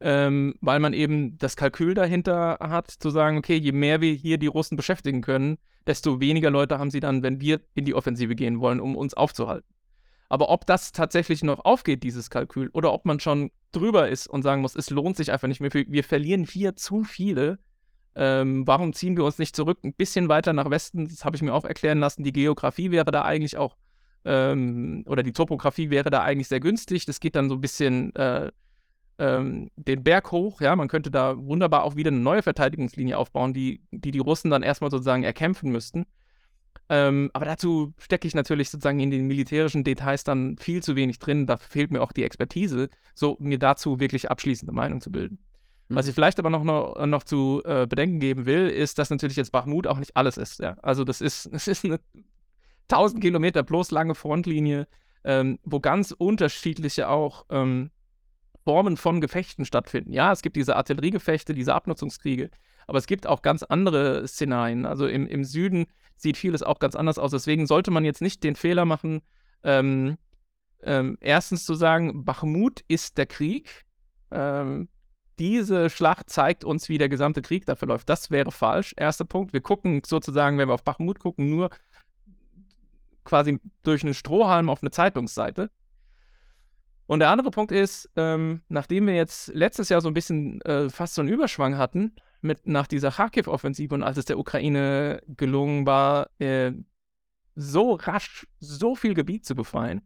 [0.00, 4.38] Ähm, weil man eben das Kalkül dahinter hat, zu sagen, okay, je mehr wir hier
[4.38, 8.36] die Russen beschäftigen können, desto weniger Leute haben sie dann, wenn wir in die Offensive
[8.36, 9.68] gehen wollen, um uns aufzuhalten.
[10.28, 14.42] Aber ob das tatsächlich noch aufgeht, dieses Kalkül, oder ob man schon drüber ist und
[14.42, 17.58] sagen muss, es lohnt sich einfach nicht mehr, wir verlieren hier zu viele.
[18.20, 21.06] Ähm, warum ziehen wir uns nicht zurück ein bisschen weiter nach Westen?
[21.06, 22.24] Das habe ich mir auch erklären lassen.
[22.24, 23.76] Die Geografie wäre da eigentlich auch,
[24.24, 27.06] ähm, oder die Topografie wäre da eigentlich sehr günstig.
[27.06, 28.50] Das geht dann so ein bisschen äh,
[29.20, 30.60] ähm, den Berg hoch.
[30.60, 34.50] Ja, man könnte da wunderbar auch wieder eine neue Verteidigungslinie aufbauen, die die, die Russen
[34.50, 36.04] dann erstmal sozusagen erkämpfen müssten.
[36.88, 41.20] Ähm, aber dazu stecke ich natürlich sozusagen in den militärischen Details dann viel zu wenig
[41.20, 41.46] drin.
[41.46, 45.38] Da fehlt mir auch die Expertise, so mir dazu wirklich abschließende Meinung zu bilden.
[45.88, 45.96] Mhm.
[45.96, 49.36] Was ich vielleicht aber noch, noch, noch zu äh, bedenken geben will, ist, dass natürlich
[49.36, 50.60] jetzt Bachmut auch nicht alles ist.
[50.60, 50.76] Ja?
[50.82, 52.00] Also das ist, das ist eine
[52.90, 54.86] 1000 Kilometer bloß lange Frontlinie,
[55.24, 57.90] ähm, wo ganz unterschiedliche auch ähm,
[58.64, 60.12] Formen von Gefechten stattfinden.
[60.12, 62.50] Ja, es gibt diese Artilleriegefechte, diese Abnutzungskriege,
[62.86, 64.86] aber es gibt auch ganz andere Szenarien.
[64.86, 67.30] Also im, im Süden sieht vieles auch ganz anders aus.
[67.30, 69.20] Deswegen sollte man jetzt nicht den Fehler machen,
[69.62, 70.16] ähm,
[70.82, 73.86] ähm, erstens zu sagen, Bachmut ist der Krieg.
[74.30, 74.88] Ähm,
[75.38, 78.08] diese Schlacht zeigt uns, wie der gesamte Krieg da verläuft.
[78.08, 78.94] Das wäre falsch.
[78.96, 79.52] Erster Punkt.
[79.52, 81.70] Wir gucken sozusagen, wenn wir auf Bachmut gucken, nur
[83.24, 85.70] quasi durch einen Strohhalm auf eine Zeitungsseite.
[87.06, 90.90] Und der andere Punkt ist, ähm, nachdem wir jetzt letztes Jahr so ein bisschen äh,
[90.90, 95.86] fast so einen Überschwang hatten, mit, nach dieser Kharkiv-Offensive und als es der Ukraine gelungen
[95.86, 96.72] war, äh,
[97.54, 100.02] so rasch so viel Gebiet zu befreien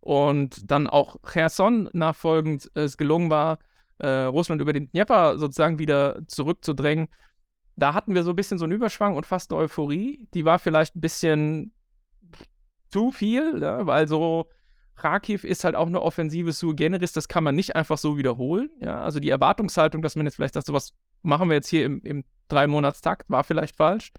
[0.00, 3.58] und dann auch Cherson nachfolgend es gelungen war,
[3.98, 7.08] äh, Russland über den Dnieper sozusagen wieder zurückzudrängen,
[7.76, 10.26] da hatten wir so ein bisschen so einen Überschwang und fast eine Euphorie.
[10.32, 11.74] Die war vielleicht ein bisschen
[12.90, 14.48] zu viel, ja, weil so
[14.96, 18.70] Kharkiv ist halt auch eine Offensive sui generis, das kann man nicht einfach so wiederholen.
[18.80, 19.02] Ja?
[19.02, 22.24] Also die Erwartungshaltung, dass man jetzt vielleicht sagt, sowas machen wir jetzt hier im, im
[22.48, 24.12] Drei-Monats-Takt, war vielleicht falsch.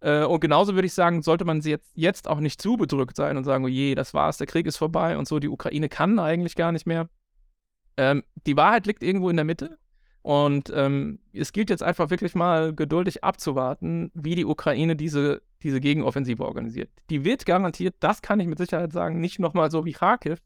[0.00, 3.16] Äh, und genauso würde ich sagen, sollte man sie jetzt, jetzt auch nicht zu bedrückt
[3.16, 5.88] sein und sagen, oh je, das war's, der Krieg ist vorbei und so, die Ukraine
[5.90, 7.08] kann eigentlich gar nicht mehr.
[7.98, 9.76] Ähm, die Wahrheit liegt irgendwo in der Mitte.
[10.22, 15.80] Und ähm, es gilt jetzt einfach wirklich mal geduldig abzuwarten, wie die Ukraine diese, diese
[15.80, 16.90] Gegenoffensive organisiert.
[17.10, 20.38] Die wird garantiert, das kann ich mit Sicherheit sagen, nicht nochmal so wie Kharkiv,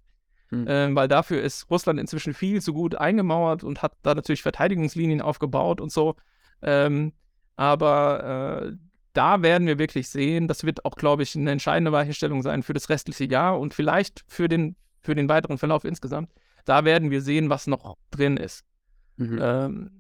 [0.48, 0.66] hm.
[0.66, 5.20] äh, weil dafür ist Russland inzwischen viel zu gut eingemauert und hat da natürlich Verteidigungslinien
[5.20, 6.16] aufgebaut und so.
[6.62, 7.12] Ähm,
[7.56, 8.76] aber äh,
[9.12, 12.72] da werden wir wirklich sehen, das wird auch, glaube ich, eine entscheidende Weichenstellung sein für
[12.72, 16.30] das restliche Jahr und vielleicht für den, für den weiteren Verlauf insgesamt.
[16.64, 18.64] Da werden wir sehen, was noch drin ist.
[19.16, 19.38] Mhm.
[19.40, 19.90] Ähm,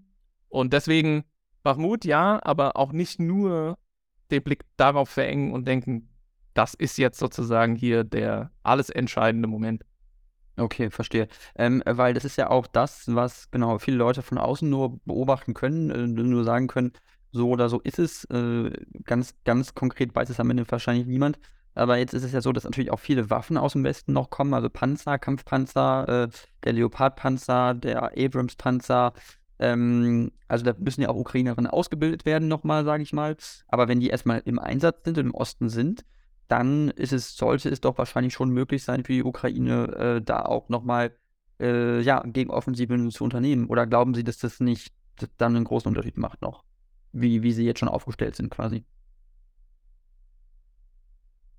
[0.48, 1.24] und deswegen
[1.64, 3.78] Mahmoud ja, aber auch nicht nur
[4.30, 6.08] den Blick darauf verengen und denken,
[6.54, 9.84] das ist jetzt sozusagen hier der alles entscheidende Moment.
[10.56, 11.28] Okay, verstehe.
[11.54, 15.54] Ähm, weil das ist ja auch das, was genau viele Leute von außen nur beobachten
[15.54, 16.92] können, äh, nur sagen können,
[17.30, 18.24] so oder so ist es.
[18.24, 18.70] Äh,
[19.04, 21.38] ganz, ganz konkret weiß es am Ende wahrscheinlich niemand.
[21.74, 24.30] Aber jetzt ist es ja so, dass natürlich auch viele Waffen aus dem Westen noch
[24.30, 26.28] kommen, also Panzer, Kampfpanzer, äh,
[26.64, 29.14] der Leopardpanzer, der Abrams-Panzer.
[29.58, 33.36] Ähm, also da müssen ja auch Ukrainerinnen ausgebildet werden, nochmal, sage ich mal.
[33.68, 36.04] Aber wenn die erstmal im Einsatz sind und im Osten sind,
[36.48, 40.42] dann ist es, sollte es doch wahrscheinlich schon möglich sein für die Ukraine, äh, da
[40.42, 41.16] auch nochmal
[41.60, 43.66] äh, ja, Gegenoffensiven zu unternehmen.
[43.66, 44.92] Oder glauben Sie, dass das nicht
[45.38, 46.64] dann einen großen Unterschied macht noch?
[47.12, 48.84] Wie, wie sie jetzt schon aufgestellt sind, quasi.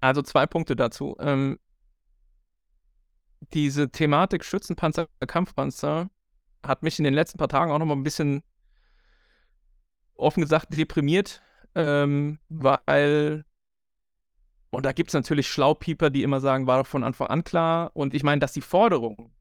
[0.04, 1.16] Also zwei Punkte dazu.
[1.22, 1.58] Ähm,
[3.54, 6.10] diese Thematik Schützenpanzer, Kampfpanzer
[6.62, 8.44] hat mich in den letzten paar Tagen auch noch mal ein bisschen
[10.16, 11.42] offen gesagt deprimiert,
[11.74, 13.46] ähm, weil
[14.72, 17.92] und da gibt es natürlich Schlaupieper, die immer sagen, war doch von Anfang an klar.
[17.94, 19.32] Und ich meine, dass die Forderung,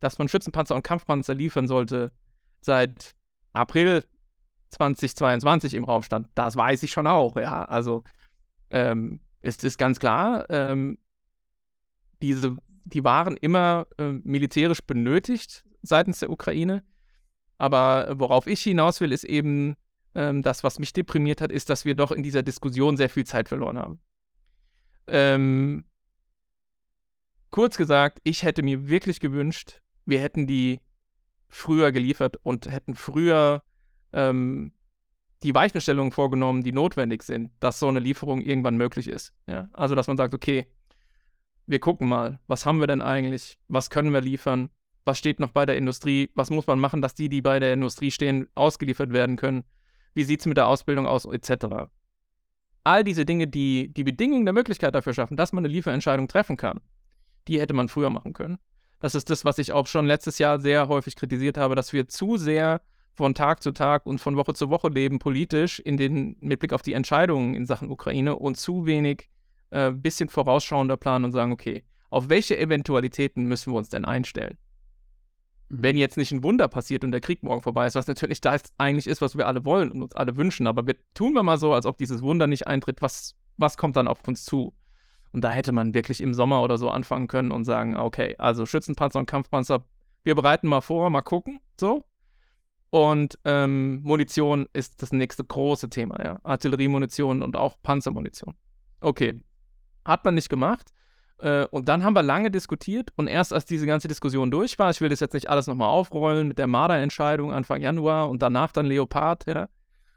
[0.00, 2.12] dass man Schützenpanzer und Kampfpanzer liefern sollte,
[2.60, 3.14] seit
[3.54, 4.04] April
[4.70, 7.64] 2022 im Raum stand, das weiß ich schon auch, ja.
[7.64, 8.04] Also
[8.68, 10.98] ähm, es ist ganz klar, ähm,
[12.22, 16.82] diese, die waren immer äh, militärisch benötigt seitens der Ukraine.
[17.58, 19.76] Aber worauf ich hinaus will, ist eben
[20.14, 23.24] ähm, das, was mich deprimiert hat, ist, dass wir doch in dieser Diskussion sehr viel
[23.24, 24.00] Zeit verloren haben.
[25.06, 25.84] Ähm,
[27.50, 30.80] kurz gesagt, ich hätte mir wirklich gewünscht, wir hätten die
[31.48, 33.62] früher geliefert und hätten früher
[34.12, 34.72] ähm,
[35.42, 39.32] die Weichenstellungen vorgenommen, die notwendig sind, dass so eine Lieferung irgendwann möglich ist.
[39.46, 39.68] Ja?
[39.72, 40.66] Also, dass man sagt, okay,
[41.66, 44.70] wir gucken mal, was haben wir denn eigentlich, was können wir liefern,
[45.04, 47.72] was steht noch bei der Industrie, was muss man machen, dass die, die bei der
[47.72, 49.64] Industrie stehen, ausgeliefert werden können,
[50.14, 51.88] wie sieht es mit der Ausbildung aus, etc.
[52.84, 56.56] All diese Dinge, die die Bedingungen der Möglichkeit dafür schaffen, dass man eine Lieferentscheidung treffen
[56.56, 56.80] kann,
[57.48, 58.58] die hätte man früher machen können.
[59.00, 62.08] Das ist das, was ich auch schon letztes Jahr sehr häufig kritisiert habe, dass wir
[62.08, 62.80] zu sehr
[63.16, 66.72] von Tag zu Tag und von Woche zu Woche leben, politisch, in den, mit Blick
[66.72, 69.28] auf die Entscheidungen in Sachen Ukraine und zu wenig
[69.70, 74.58] äh, bisschen vorausschauender planen und sagen, okay, auf welche Eventualitäten müssen wir uns denn einstellen?
[75.70, 75.82] Mhm.
[75.82, 78.64] Wenn jetzt nicht ein Wunder passiert und der Krieg morgen vorbei ist, was natürlich das
[78.76, 81.58] eigentlich ist, was wir alle wollen und uns alle wünschen, aber wir tun wir mal
[81.58, 84.74] so, als ob dieses Wunder nicht eintritt, was, was kommt dann auf uns zu?
[85.32, 88.66] Und da hätte man wirklich im Sommer oder so anfangen können und sagen, okay, also
[88.66, 89.84] Schützenpanzer und Kampfpanzer,
[90.22, 92.04] wir bereiten mal vor, mal gucken, so.
[92.90, 96.38] Und ähm, Munition ist das nächste große Thema, ja.
[96.44, 98.54] Artilleriemunition und auch Panzermunition.
[99.00, 99.40] Okay.
[100.04, 100.92] Hat man nicht gemacht.
[101.38, 104.90] Äh, und dann haben wir lange diskutiert und erst als diese ganze Diskussion durch war,
[104.90, 108.72] ich will das jetzt nicht alles nochmal aufrollen mit der Marder-Entscheidung Anfang Januar und danach
[108.72, 109.68] dann Leopard, ja.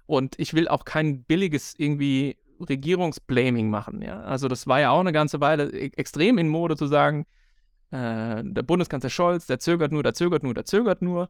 [0.06, 4.22] Und ich will auch kein billiges irgendwie Regierungsblaming machen, ja.
[4.22, 7.26] Also das war ja auch eine ganze Weile e-, extrem in Mode zu sagen,
[7.92, 11.30] äh, der Bundeskanzler Scholz, der zögert nur, der zögert nur, der zögert nur.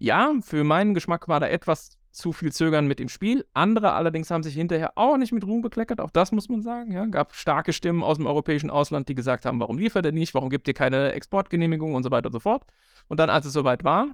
[0.00, 3.44] Ja, für meinen Geschmack war da etwas zu viel Zögern mit im Spiel.
[3.52, 6.90] Andere allerdings haben sich hinterher auch nicht mit Ruhm bekleckert, auch das muss man sagen.
[6.90, 10.32] Ja, gab starke Stimmen aus dem europäischen Ausland, die gesagt haben, warum liefert er nicht,
[10.32, 12.64] warum gibt ihr keine Exportgenehmigung und so weiter und so fort.
[13.08, 14.06] Und dann, als es soweit war,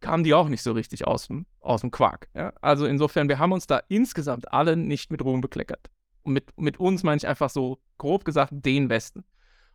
[0.00, 2.28] kamen die auch nicht so richtig aus dem, aus dem Quark.
[2.34, 2.52] Ja?
[2.60, 5.88] Also insofern, wir haben uns da insgesamt alle nicht mit Ruhm bekleckert.
[6.24, 9.24] Und mit, mit uns meine ich einfach so, grob gesagt, den Westen.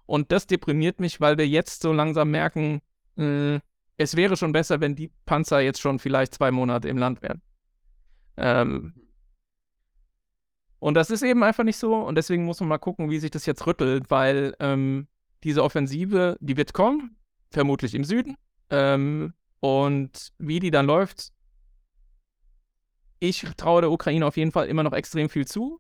[0.06, 2.82] Und das deprimiert mich, weil wir jetzt so langsam merken,
[3.16, 3.60] mh, äh,
[3.98, 7.42] es wäre schon besser, wenn die Panzer jetzt schon vielleicht zwei Monate im Land wären.
[8.38, 8.94] Ähm,
[10.80, 11.96] und das ist eben einfach nicht so.
[11.96, 15.08] Und deswegen muss man mal gucken, wie sich das jetzt rüttelt, weil ähm,
[15.44, 17.18] diese Offensive, die wird kommen,
[17.50, 18.38] vermutlich im Süden.
[18.70, 21.32] Ähm, und wie die dann läuft,
[23.20, 25.80] ich traue der Ukraine auf jeden Fall immer noch extrem viel zu.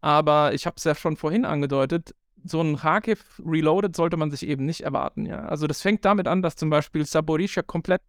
[0.00, 2.14] Aber ich habe es ja schon vorhin angedeutet,
[2.44, 5.26] so ein Kharkiv Reloaded sollte man sich eben nicht erwarten.
[5.26, 5.40] Ja?
[5.40, 8.02] Also das fängt damit an, dass zum Beispiel Saborischa komplett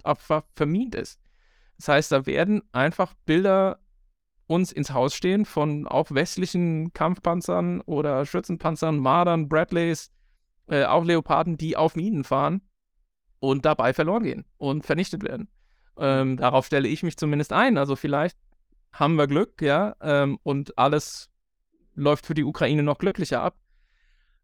[0.55, 1.19] vermint ist.
[1.77, 3.79] Das heißt, da werden einfach Bilder
[4.47, 10.11] uns ins Haus stehen von auch westlichen Kampfpanzern oder Schützenpanzern, Mardern, Bradleys,
[10.67, 12.61] äh, auch Leoparden, die auf Minen fahren
[13.39, 15.49] und dabei verloren gehen und vernichtet werden.
[15.97, 17.77] Ähm, darauf stelle ich mich zumindest ein.
[17.77, 18.37] Also vielleicht
[18.91, 21.29] haben wir Glück, ja, ähm, und alles
[21.93, 23.55] läuft für die Ukraine noch glücklicher ab.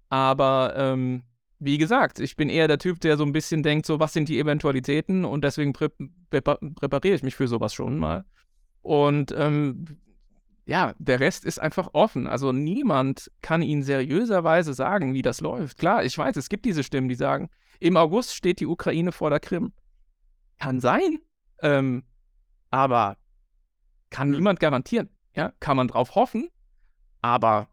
[0.10, 1.24] Aber ähm,
[1.60, 4.30] wie gesagt, ich bin eher der Typ, der so ein bisschen denkt, so was sind
[4.30, 5.90] die Eventualitäten und deswegen prä
[6.30, 8.26] prä präpariere ich mich für sowas schon mal.
[8.82, 9.86] Und ähm,
[10.66, 12.28] ja, der Rest ist einfach offen.
[12.28, 15.78] Also niemand kann Ihnen seriöserweise sagen, wie das läuft.
[15.78, 19.30] Klar, ich weiß, es gibt diese Stimmen, die sagen, im August steht die Ukraine vor
[19.30, 19.74] der Krim.
[20.60, 21.20] Kann sein,
[21.62, 22.04] ähm,
[22.72, 23.18] aber
[24.10, 25.10] kann niemand garantieren.
[25.36, 26.50] Ja, kann man drauf hoffen,
[27.22, 27.68] aber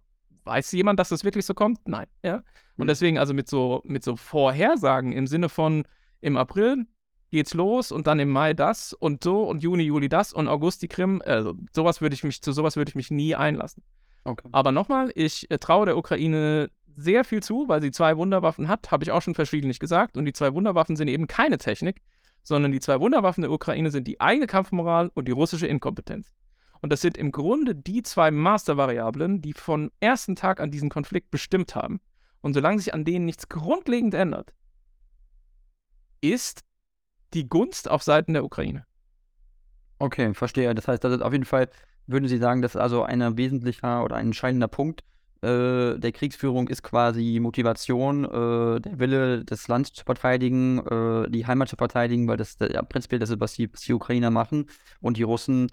[0.45, 1.81] weiß jemand, dass das wirklich so kommt?
[1.87, 2.07] Nein.
[2.23, 2.43] Ja?
[2.77, 2.89] Und mhm.
[2.89, 5.85] deswegen also mit so, mit so Vorhersagen im Sinne von
[6.21, 6.87] im April
[7.31, 10.83] geht's los und dann im Mai das und so und Juni, Juli das und August
[10.83, 11.23] die Krim.
[11.25, 13.83] Also sowas würde ich mich, zu sowas würde ich mich nie einlassen.
[14.25, 14.49] Okay.
[14.53, 18.91] Aber nochmal, ich äh, traue der Ukraine sehr viel zu, weil sie zwei Wunderwaffen hat,
[18.91, 20.17] habe ich auch schon verschiedentlich gesagt.
[20.17, 22.03] Und die zwei Wunderwaffen sind eben keine Technik,
[22.43, 26.33] sondern die zwei Wunderwaffen der Ukraine sind die eigene Kampfmoral und die russische Inkompetenz.
[26.83, 31.31] Und das sind im Grunde die zwei Mastervariablen, die von ersten Tag an diesen Konflikt
[31.31, 32.01] bestimmt haben.
[32.41, 34.53] Und solange sich an denen nichts grundlegend ändert,
[36.21, 36.63] ist
[37.35, 38.85] die Gunst auf Seiten der Ukraine.
[39.99, 40.75] Okay, verstehe.
[40.75, 41.71] Das heißt, das ist auf jeden Fall,
[42.09, 45.05] würden Sie sagen, das ist also ein wesentlicher oder ein entscheidender Punkt
[45.43, 51.47] äh, der Kriegsführung ist quasi Motivation, äh, der Wille, das Land zu verteidigen, äh, die
[51.47, 54.67] Heimat zu verteidigen, weil das ja, prinzipiell das ist, was die, was die Ukrainer machen
[55.01, 55.67] und die Russen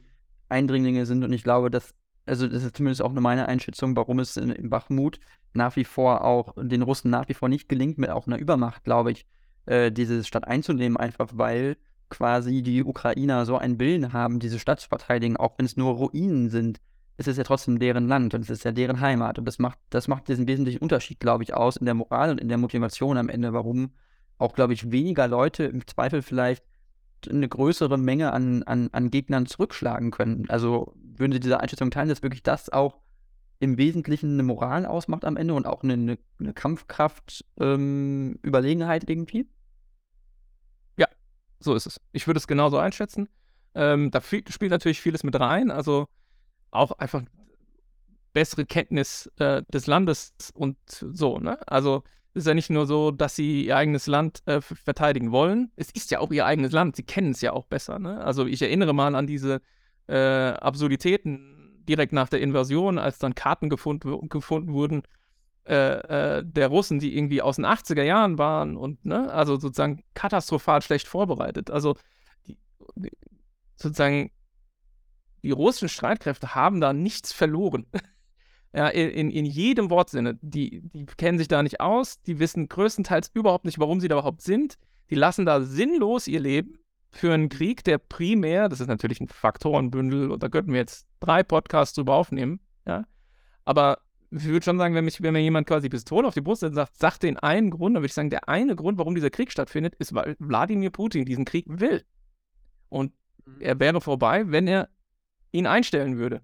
[0.50, 1.24] Eindringlinge sind.
[1.24, 1.94] Und ich glaube, dass,
[2.26, 5.20] also das ist zumindest auch meine Einschätzung, warum es in, in Bachmut
[5.54, 8.84] nach wie vor auch den Russen nach wie vor nicht gelingt, mit auch einer Übermacht,
[8.84, 9.26] glaube ich,
[9.66, 11.78] äh, diese Stadt einzunehmen, einfach weil
[12.10, 15.94] quasi die Ukrainer so einen Willen haben, diese Stadt zu verteidigen, auch wenn es nur
[15.94, 16.80] Ruinen sind.
[17.18, 19.38] Es ist ja trotzdem deren Land und es ist ja deren Heimat.
[19.38, 22.42] Und das macht, das macht diesen wesentlichen Unterschied, glaube ich, aus in der Moral und
[22.42, 23.92] in der Motivation am Ende, warum
[24.38, 26.64] auch, glaube ich, weniger Leute im Zweifel vielleicht
[27.28, 30.50] eine größere Menge an, an, an Gegnern zurückschlagen können.
[30.50, 32.98] Also würden Sie diese Einschätzung teilen, dass wirklich das auch
[33.60, 39.50] im Wesentlichen eine Moral ausmacht am Ende und auch eine, eine, eine Kampfkraft-Überlegenheit ähm, irgendwie?
[40.98, 41.08] Ja,
[41.60, 42.00] so ist es.
[42.14, 43.28] Ich würde es genauso einschätzen.
[43.76, 45.72] Ähm, da spielt natürlich vieles mit rein.
[45.72, 46.08] Also
[46.72, 47.24] auch einfach
[48.34, 51.40] bessere Kenntnis äh, des Landes und so.
[51.40, 51.60] Ne?
[51.68, 52.04] Also
[52.34, 55.72] ist ja nicht nur so, dass sie ihr eigenes Land äh, verteidigen wollen.
[55.76, 56.96] Es ist ja auch ihr eigenes Land.
[56.96, 58.00] Sie kennen es ja auch besser.
[58.00, 58.24] Ne?
[58.24, 59.62] Also ich erinnere mal an diese
[60.08, 65.04] äh, Absurditäten direkt nach der Invasion, als dann Karten gefund, gefunden wurden
[65.68, 70.04] äh, äh der Russen, die irgendwie aus den 80er Jahren waren und ne, also sozusagen
[70.14, 71.72] katastrophal schlecht vorbereitet.
[71.72, 71.96] Also
[72.96, 73.12] die,
[73.76, 74.32] sozusagen,
[75.42, 77.88] die russischen Streitkräfte haben da nichts verloren.
[78.74, 80.38] ja, in, in jedem Wortsinne.
[80.42, 84.16] Die, die kennen sich da nicht aus, die wissen größtenteils überhaupt nicht, warum sie da
[84.16, 84.78] überhaupt sind.
[85.10, 86.78] Die lassen da sinnlos ihr Leben
[87.12, 91.08] für einen Krieg, der primär, das ist natürlich ein Faktorenbündel, und da könnten wir jetzt
[91.20, 93.06] drei Podcasts drüber aufnehmen, ja.
[93.66, 94.00] Aber
[94.32, 96.72] ich würde schon sagen, wenn, mich, wenn mir jemand quasi Pistole auf die Brust setzt
[96.72, 99.32] und sagt, sagt den einen Grund, dann würde ich sagen, der eine Grund, warum dieser
[99.32, 102.04] Krieg stattfindet, ist, weil Wladimir Putin diesen Krieg will.
[102.90, 103.12] Und
[103.46, 103.62] mhm.
[103.62, 104.90] er wäre vorbei, wenn er
[105.52, 106.42] ihn einstellen würde.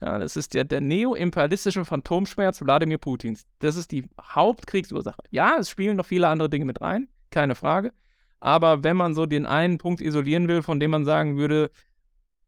[0.00, 3.46] Ja, das ist der, der neo-imperialistische Phantomschmerz Wladimir Putins.
[3.58, 5.22] Das ist die Hauptkriegsursache.
[5.30, 7.92] Ja, es spielen noch viele andere Dinge mit rein, keine Frage.
[8.40, 11.70] Aber wenn man so den einen Punkt isolieren will, von dem man sagen würde,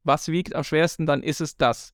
[0.04, 1.92] was wiegt am schwersten, dann ist es das.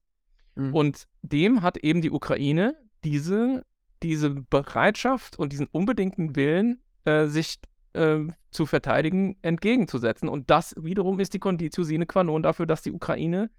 [0.54, 0.74] Mhm.
[0.74, 3.64] Und dem hat eben die Ukraine diese,
[4.02, 7.59] diese Bereitschaft und diesen unbedingten Willen, äh, sich
[7.94, 8.18] äh,
[8.50, 10.28] zu verteidigen, entgegenzusetzen.
[10.28, 13.50] Und das wiederum ist die Conditio sine qua non dafür, dass die Ukraine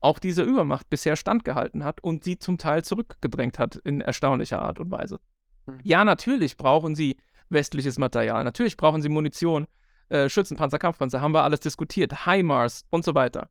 [0.00, 4.80] auch diese Übermacht bisher standgehalten hat und sie zum Teil zurückgedrängt hat in erstaunlicher Art
[4.80, 5.20] und Weise.
[5.66, 5.80] Mhm.
[5.82, 7.16] Ja, natürlich brauchen sie
[7.48, 9.66] westliches Material, natürlich brauchen sie Munition,
[10.08, 13.50] äh, Schützenpanzer, Kampfpanzer, haben wir alles diskutiert, HIMARS und so weiter.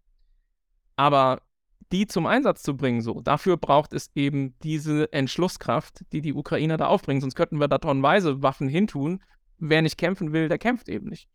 [0.95, 1.41] Aber
[1.91, 3.21] die zum Einsatz zu bringen, so.
[3.21, 7.21] Dafür braucht es eben diese Entschlusskraft, die die Ukrainer da aufbringen.
[7.21, 9.23] Sonst könnten wir da tonnenweise Waffen hintun.
[9.57, 11.27] Wer nicht kämpfen will, der kämpft eben nicht.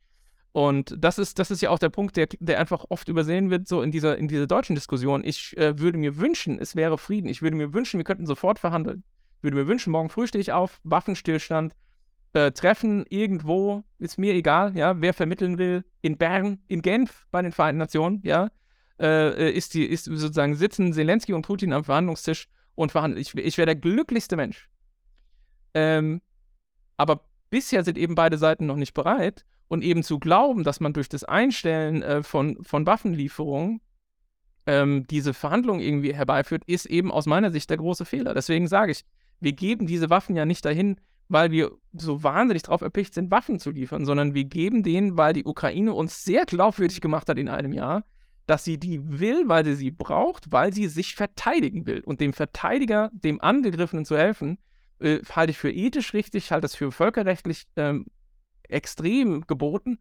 [0.54, 3.66] Und das ist, das ist ja auch der Punkt, der, der einfach oft übersehen wird,
[3.66, 5.24] so in dieser, in dieser deutschen Diskussion.
[5.24, 7.26] Ich äh, würde mir wünschen, es wäre Frieden.
[7.26, 9.02] Ich würde mir wünschen, wir könnten sofort verhandeln.
[9.38, 11.74] Ich würde mir wünschen, morgen früh stehe ich auf, Waffenstillstand,
[12.34, 17.42] äh, Treffen irgendwo, ist mir egal, ja, wer vermitteln will, in Bern, in Genf bei
[17.42, 18.48] den Vereinten Nationen, ja,
[19.00, 22.46] äh, ist, die, ist sozusagen sitzen Zelensky und Putin am Verhandlungstisch
[22.76, 23.20] und verhandeln.
[23.20, 24.70] Ich, ich wäre der glücklichste Mensch.
[25.74, 26.22] Ähm,
[26.96, 29.44] aber bisher sind eben beide Seiten noch nicht bereit
[29.74, 33.80] und eben zu glauben, dass man durch das Einstellen äh, von, von Waffenlieferungen
[34.66, 38.34] ähm, diese Verhandlungen irgendwie herbeiführt, ist eben aus meiner Sicht der große Fehler.
[38.34, 39.04] Deswegen sage ich,
[39.40, 43.58] wir geben diese Waffen ja nicht dahin, weil wir so wahnsinnig darauf erpicht sind, Waffen
[43.58, 47.48] zu liefern, sondern wir geben denen, weil die Ukraine uns sehr glaubwürdig gemacht hat in
[47.48, 48.04] einem Jahr,
[48.46, 52.00] dass sie die will, weil sie sie braucht, weil sie sich verteidigen will.
[52.00, 54.58] Und dem Verteidiger, dem Angegriffenen zu helfen,
[55.00, 58.06] äh, halte ich für ethisch richtig, halte das für völkerrechtlich ähm,
[58.68, 59.98] extrem geboten.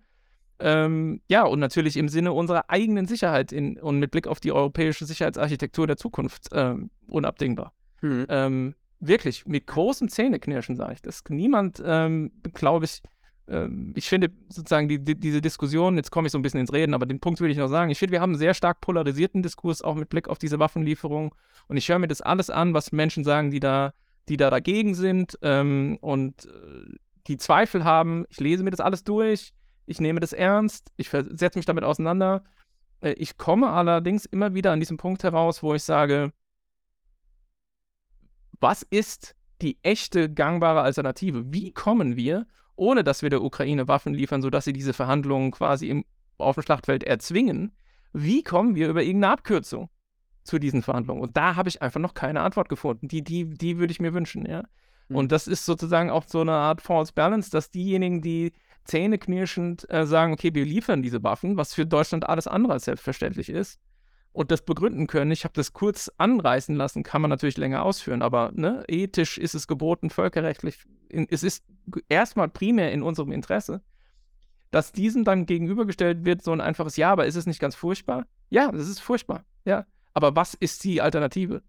[0.59, 4.51] Ähm, ja, und natürlich im Sinne unserer eigenen Sicherheit in, und mit Blick auf die
[4.51, 7.73] europäische Sicherheitsarchitektur der Zukunft ähm, unabdingbar.
[8.01, 8.25] Mhm.
[8.29, 11.23] Ähm, wirklich, mit großem Zähneknirschen sage ich das.
[11.29, 13.01] Niemand, ähm, glaube ich,
[13.47, 16.71] ähm, ich finde sozusagen die, die, diese Diskussion, jetzt komme ich so ein bisschen ins
[16.71, 17.91] Reden, aber den Punkt will ich noch sagen.
[17.91, 21.35] Ich finde, wir haben einen sehr stark polarisierten Diskurs, auch mit Blick auf diese Waffenlieferung.
[21.67, 23.93] Und ich höre mir das alles an, was Menschen sagen, die da,
[24.29, 26.95] die da dagegen sind ähm, und äh,
[27.27, 28.25] die Zweifel haben.
[28.29, 29.53] Ich lese mir das alles durch,
[29.85, 32.43] ich nehme das ernst, ich setze mich damit auseinander.
[33.01, 36.31] Äh, ich komme allerdings immer wieder an diesem Punkt heraus, wo ich sage,
[38.59, 41.51] was ist die echte gangbare Alternative?
[41.53, 42.45] Wie kommen wir
[42.75, 46.05] ohne dass wir der Ukraine Waffen liefern, sodass sie diese Verhandlungen quasi im,
[46.37, 47.75] auf dem Schlachtfeld erzwingen,
[48.13, 49.89] wie kommen wir über irgendeine Abkürzung
[50.43, 51.21] zu diesen Verhandlungen?
[51.21, 53.07] Und da habe ich einfach noch keine Antwort gefunden.
[53.07, 54.63] Die, die, die würde ich mir wünschen, ja.
[55.13, 55.17] Mhm.
[55.17, 58.51] Und das ist sozusagen auch so eine Art False Balance, dass diejenigen, die
[58.85, 63.49] zähneknirschend äh, sagen, okay, wir liefern diese Waffen, was für Deutschland alles andere als selbstverständlich
[63.49, 63.79] ist,
[64.33, 65.31] und das begründen können.
[65.31, 69.53] Ich habe das kurz anreißen lassen, kann man natürlich länger ausführen, aber ne, ethisch ist
[69.53, 71.63] es geboten, völkerrechtlich, in, es ist
[72.09, 73.81] erstmal primär in unserem Interesse,
[74.71, 78.25] dass diesem dann gegenübergestellt wird, so ein einfaches Ja, aber ist es nicht ganz furchtbar?
[78.49, 79.85] Ja, das ist furchtbar, ja.
[80.15, 81.61] Aber was ist die Alternative?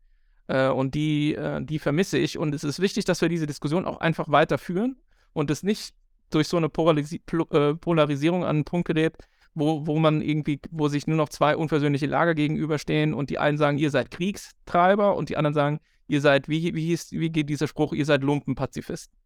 [0.46, 2.38] Äh, und die, äh, die vermisse ich.
[2.38, 4.96] Und es ist wichtig, dass wir diese Diskussion auch einfach weiterführen
[5.32, 5.94] und es nicht
[6.30, 9.16] durch so eine Polarisi äh, Polarisierung an einen Punkt gerät,
[9.54, 13.56] wo, wo man irgendwie, wo sich nur noch zwei unversöhnliche Lager gegenüberstehen und die einen
[13.56, 17.48] sagen, ihr seid Kriegstreiber und die anderen sagen, ihr seid, wie, wie, hieß, wie geht
[17.48, 19.16] dieser Spruch, ihr seid Lumpenpazifisten.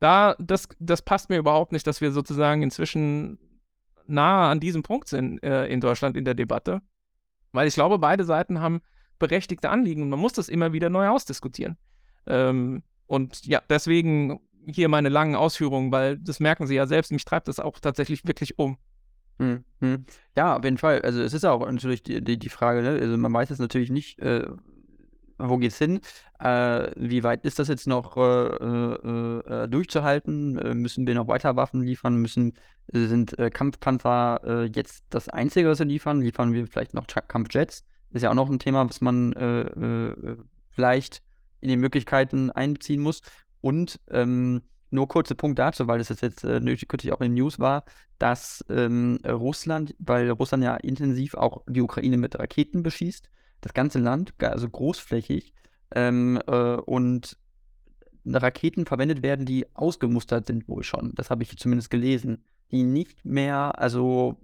[0.00, 3.38] Da, das, das passt mir überhaupt nicht, dass wir sozusagen inzwischen
[4.06, 6.82] nahe an diesem Punkt sind äh, in Deutschland in der Debatte.
[7.52, 8.80] Weil ich glaube, beide Seiten haben
[9.18, 11.76] berechtigte Anliegen und man muss das immer wieder neu ausdiskutieren.
[12.26, 17.24] Ähm, und ja, deswegen hier meine langen Ausführungen, weil das merken Sie ja selbst, mich
[17.24, 18.76] treibt das auch tatsächlich wirklich um.
[19.38, 20.04] Mhm.
[20.36, 21.00] Ja, auf jeden Fall.
[21.02, 22.90] Also es ist auch natürlich die, die, die Frage, ne?
[23.00, 24.46] Also man weiß jetzt natürlich nicht, äh,
[25.38, 26.00] wo geht's hin?
[26.40, 30.58] Äh, wie weit ist das jetzt noch äh, äh, äh durchzuhalten?
[30.58, 32.16] Äh, müssen wir noch weiter Waffen liefern?
[32.16, 32.54] Müssen,
[32.92, 36.22] sind Kampfpanzer jetzt das Einzige, was wir liefern?
[36.22, 37.84] Liefern wir vielleicht noch Kampfjets?
[38.12, 39.32] Ist ja auch noch ein Thema, was man
[40.70, 41.22] vielleicht
[41.60, 43.22] in die Möglichkeiten einbeziehen muss.
[43.60, 47.58] Und ähm, nur kurze Punkt dazu, weil das jetzt äh, kürzlich auch in den News
[47.58, 47.84] war,
[48.18, 53.28] dass ähm, Russland, weil Russland ja intensiv auch die Ukraine mit Raketen beschießt,
[53.60, 55.52] das ganze Land, also großflächig,
[55.94, 57.36] ähm, äh, und
[58.24, 61.12] Raketen verwendet werden, die ausgemustert sind wohl schon.
[61.14, 62.44] Das habe ich zumindest gelesen.
[62.70, 64.38] Die nicht mehr, also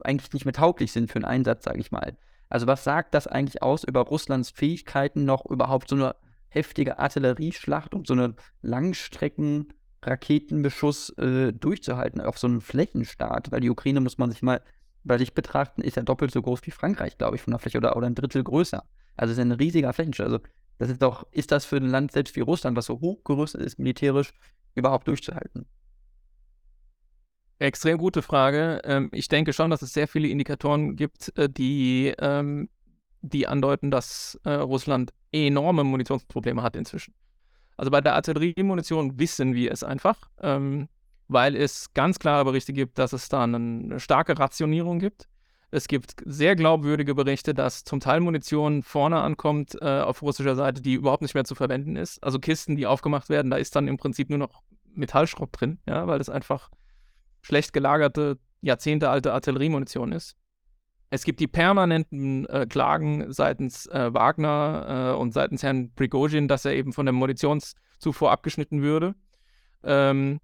[0.00, 2.16] eigentlich nicht mehr tauglich sind für einen Einsatz, sage ich mal.
[2.48, 6.14] Also was sagt das eigentlich aus über Russlands Fähigkeiten, noch überhaupt so eine
[6.48, 13.50] heftige Artillerieschlacht und so eine Langstrecken-Raketenbeschuss äh, durchzuhalten auf so einen Flächenstaat?
[13.52, 14.62] Weil die Ukraine, muss man sich mal
[15.04, 17.78] bei sich betrachten, ist ja doppelt so groß wie Frankreich, glaube ich, von der Fläche
[17.78, 18.84] oder, oder ein Drittel größer.
[19.16, 20.26] Also es ist ein riesiger Flächenstaat.
[20.26, 20.40] Also
[20.78, 23.78] das ist doch, ist das für ein Land selbst wie Russland, was so hochgerüstet ist,
[23.78, 24.32] militärisch,
[24.74, 25.66] überhaupt durchzuhalten?
[27.58, 28.80] Extrem gute Frage.
[28.84, 32.68] Ähm, ich denke schon, dass es sehr viele Indikatoren gibt, äh, die, ähm,
[33.20, 37.14] die andeuten, dass äh, Russland enorme Munitionsprobleme hat inzwischen.
[37.76, 40.88] Also bei der Artilleriemunition wissen wir es einfach, ähm,
[41.26, 45.28] weil es ganz klare Berichte gibt, dass es da eine starke Rationierung gibt.
[45.70, 50.80] Es gibt sehr glaubwürdige Berichte, dass zum Teil Munition vorne ankommt äh, auf russischer Seite,
[50.80, 52.22] die überhaupt nicht mehr zu verwenden ist.
[52.22, 54.62] Also Kisten, die aufgemacht werden, da ist dann im Prinzip nur noch
[54.94, 56.70] Metallschrott drin, ja, weil das einfach
[57.42, 60.36] schlecht gelagerte, jahrzehntealte Artilleriemunition ist.
[61.10, 66.64] Es gibt die permanenten äh, Klagen seitens äh, Wagner äh, und seitens Herrn Prigozhin, dass
[66.64, 69.14] er eben von der Munitionszufuhr abgeschnitten würde.
[69.84, 70.40] Ähm,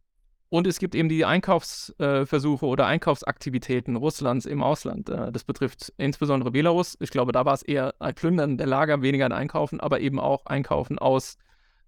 [0.48, 5.08] und es gibt eben die Einkaufsversuche oder Einkaufsaktivitäten Russlands im Ausland.
[5.10, 6.96] Äh, das betrifft insbesondere Belarus.
[7.00, 10.18] Ich glaube, da war es eher ein Plündern der Lager, weniger ein Einkaufen, aber eben
[10.18, 11.36] auch Einkaufen aus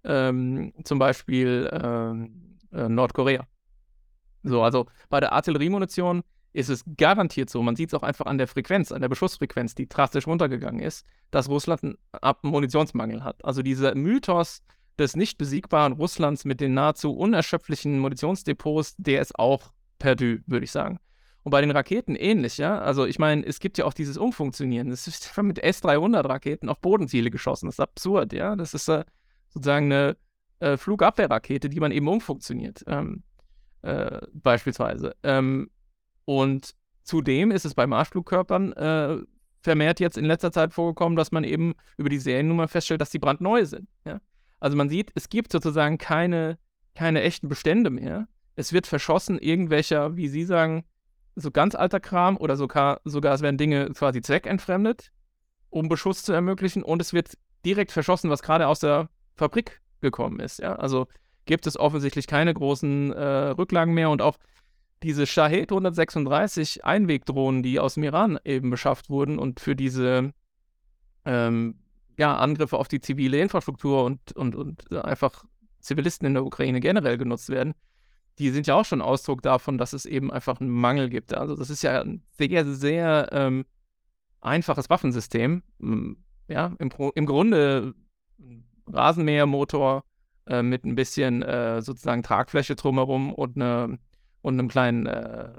[0.03, 3.47] ähm, zum Beispiel ähm, äh, Nordkorea.
[4.47, 6.23] So, also bei der Artilleriemunition
[6.53, 9.75] ist es garantiert so, man sieht es auch einfach an der Frequenz, an der Beschussfrequenz,
[9.75, 11.97] die drastisch runtergegangen ist, dass Russland einen
[12.41, 13.43] Munitionsmangel hat.
[13.45, 14.63] Also dieser Mythos,
[14.97, 20.71] des nicht besiegbaren Russlands mit den nahezu unerschöpflichen Munitionsdepots, der ist auch perdu, würde ich
[20.71, 20.99] sagen.
[21.43, 22.79] Und bei den Raketen ähnlich, ja.
[22.79, 24.91] Also ich meine, es gibt ja auch dieses Umfunktionieren.
[24.91, 27.67] Es ist mit S-300-Raketen auf Bodenziele geschossen.
[27.67, 28.55] Das ist absurd, ja.
[28.55, 29.05] Das ist äh,
[29.49, 30.17] sozusagen eine
[30.59, 33.23] äh, Flugabwehrrakete, die man eben umfunktioniert, ähm,
[33.87, 35.15] äh, beispielsweise.
[35.23, 35.69] Ähm,
[36.25, 39.17] und zudem ist es bei Marschflugkörpern äh,
[39.61, 43.19] vermehrt jetzt in letzter Zeit vorgekommen, dass man eben über die Seriennummer feststellt, dass die
[43.19, 43.87] brandneu sind.
[44.05, 44.19] Ja?
[44.59, 46.57] Also man sieht, es gibt sozusagen keine,
[46.95, 48.27] keine echten Bestände mehr.
[48.55, 50.83] Es wird verschossen irgendwelcher, wie Sie sagen,
[51.35, 55.11] so ganz alter Kram oder sogar, sogar es werden Dinge quasi zweckentfremdet,
[55.69, 60.39] um Beschuss zu ermöglichen und es wird direkt verschossen, was gerade aus der Fabrik gekommen
[60.41, 60.59] ist.
[60.59, 60.75] Ja?
[60.75, 61.07] Also
[61.47, 64.37] gibt es offensichtlich keine großen äh, Rücklagen mehr und auch
[65.03, 70.33] diese Shahed 136 Einwegdrohnen, die aus dem Iran eben beschafft wurden und für diese
[71.25, 71.75] ähm,
[72.17, 75.43] ja, Angriffe auf die zivile Infrastruktur und, und, und einfach
[75.79, 77.73] Zivilisten in der Ukraine generell genutzt werden,
[78.39, 81.33] die sind ja auch schon Ausdruck davon, dass es eben einfach einen Mangel gibt.
[81.33, 83.65] Also das ist ja ein sehr, sehr ähm,
[84.41, 85.63] einfaches Waffensystem.
[86.47, 87.93] Ja, im, im Grunde
[88.87, 90.03] Rasenmähermotor
[90.47, 93.99] äh, mit ein bisschen äh, sozusagen Tragfläche drumherum und, eine,
[94.41, 95.49] und einem kleinen, äh,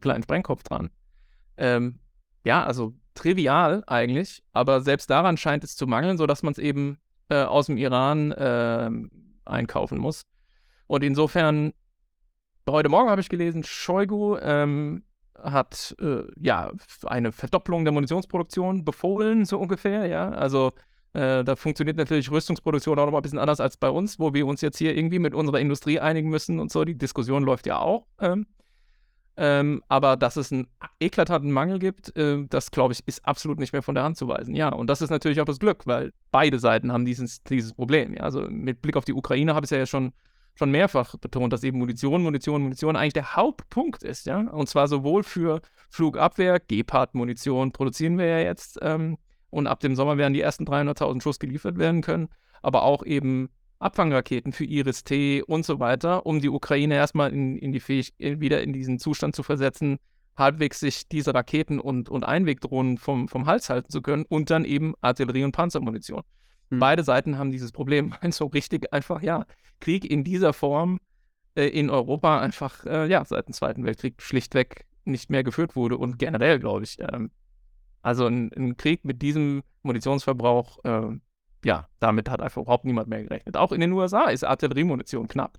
[0.00, 0.90] kleinen Sprengkopf dran.
[1.56, 1.98] Ähm,
[2.44, 6.98] ja, also trivial eigentlich, aber selbst daran scheint es zu mangeln, sodass man es eben
[7.28, 8.90] äh, aus dem Iran äh,
[9.44, 10.22] einkaufen muss.
[10.86, 11.72] Und insofern,
[12.68, 15.04] heute Morgen habe ich gelesen, Shoigu ähm,
[15.42, 16.72] hat äh, ja
[17.06, 20.30] eine Verdopplung der Munitionsproduktion befohlen, so ungefähr, ja.
[20.30, 20.72] Also
[21.14, 24.32] äh, da funktioniert natürlich Rüstungsproduktion auch noch mal ein bisschen anders als bei uns, wo
[24.32, 26.84] wir uns jetzt hier irgendwie mit unserer Industrie einigen müssen und so.
[26.84, 28.06] Die Diskussion läuft ja auch.
[28.20, 28.46] Ähm,
[29.36, 30.68] ähm, aber dass es einen
[31.00, 34.28] eklatanten Mangel gibt, äh, das glaube ich, ist absolut nicht mehr von der Hand zu
[34.28, 34.54] weisen.
[34.54, 38.14] Ja, und das ist natürlich auch das Glück, weil beide Seiten haben dieses, dieses Problem.
[38.14, 38.22] Ja?
[38.22, 40.12] Also mit Blick auf die Ukraine habe ich es ja schon,
[40.54, 44.26] schon mehrfach betont, dass eben Munition, Munition, Munition eigentlich der Hauptpunkt ist.
[44.26, 44.38] Ja?
[44.38, 48.78] Und zwar sowohl für Flugabwehr, Gepard-Munition produzieren wir ja jetzt.
[48.82, 49.16] Ähm,
[49.52, 52.28] und ab dem Sommer werden die ersten 300.000 Schuss geliefert werden können,
[52.62, 57.72] aber auch eben Abfangraketen für Iris-T und so weiter, um die Ukraine erstmal in, in
[57.72, 59.98] die Fähig wieder in diesen Zustand zu versetzen,
[60.36, 64.64] halbwegs sich diese Raketen und, und Einwegdrohnen vom, vom Hals halten zu können und dann
[64.64, 66.22] eben Artillerie und Panzermunition.
[66.70, 66.78] Hm.
[66.78, 68.14] Beide Seiten haben dieses Problem.
[68.30, 69.44] So richtig einfach, ja,
[69.80, 70.98] Krieg in dieser Form
[71.56, 75.98] äh, in Europa einfach, äh, ja, seit dem Zweiten Weltkrieg schlichtweg nicht mehr geführt wurde
[75.98, 76.98] und generell, glaube ich.
[77.00, 77.30] Ähm,
[78.02, 81.18] also ein, ein, Krieg mit diesem Munitionsverbrauch äh,
[81.64, 83.56] ja, damit hat einfach überhaupt niemand mehr gerechnet.
[83.56, 85.58] Auch in den USA ist Artilleriemunition knapp.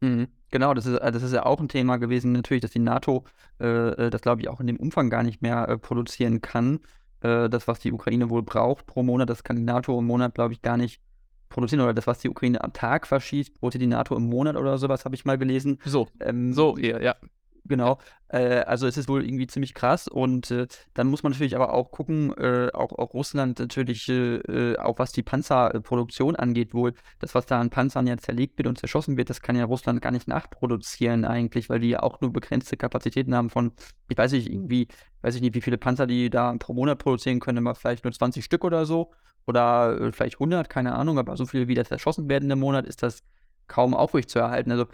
[0.00, 0.28] Mhm.
[0.50, 3.24] Genau, das ist, das ist ja auch ein Thema gewesen, natürlich, dass die NATO
[3.60, 6.80] äh, äh, das, glaube ich, auch in dem Umfang gar nicht mehr äh, produzieren kann.
[7.20, 10.34] Äh, das, was die Ukraine wohl braucht pro Monat, das kann die NATO im Monat,
[10.34, 11.00] glaube ich, gar nicht
[11.48, 14.78] produzieren oder das, was die Ukraine am Tag verschießt, wollte die NATO im Monat oder
[14.78, 15.78] sowas, habe ich mal gelesen.
[15.84, 17.16] So, ähm, so, ja, ja.
[17.64, 17.98] Genau.
[18.28, 21.72] Äh, also es ist wohl irgendwie ziemlich krass und äh, dann muss man natürlich aber
[21.72, 26.94] auch gucken, äh, auch, auch Russland natürlich, äh, äh, auch was die Panzerproduktion angeht, wohl
[27.20, 30.02] das, was da an Panzern jetzt zerlegt wird und zerschossen wird, das kann ja Russland
[30.02, 33.72] gar nicht nachproduzieren eigentlich, weil die ja auch nur begrenzte Kapazitäten haben von,
[34.08, 34.88] ich weiß nicht, irgendwie,
[35.20, 38.12] weiß ich nicht, wie viele Panzer die da pro Monat produzieren können, aber vielleicht nur
[38.12, 39.12] 20 Stück oder so
[39.46, 42.86] oder äh, vielleicht 100, keine Ahnung, aber so viele wie das zerschossen werden im Monat
[42.86, 43.22] ist das
[43.68, 44.72] kaum aufrechtzuerhalten.
[44.72, 44.86] Also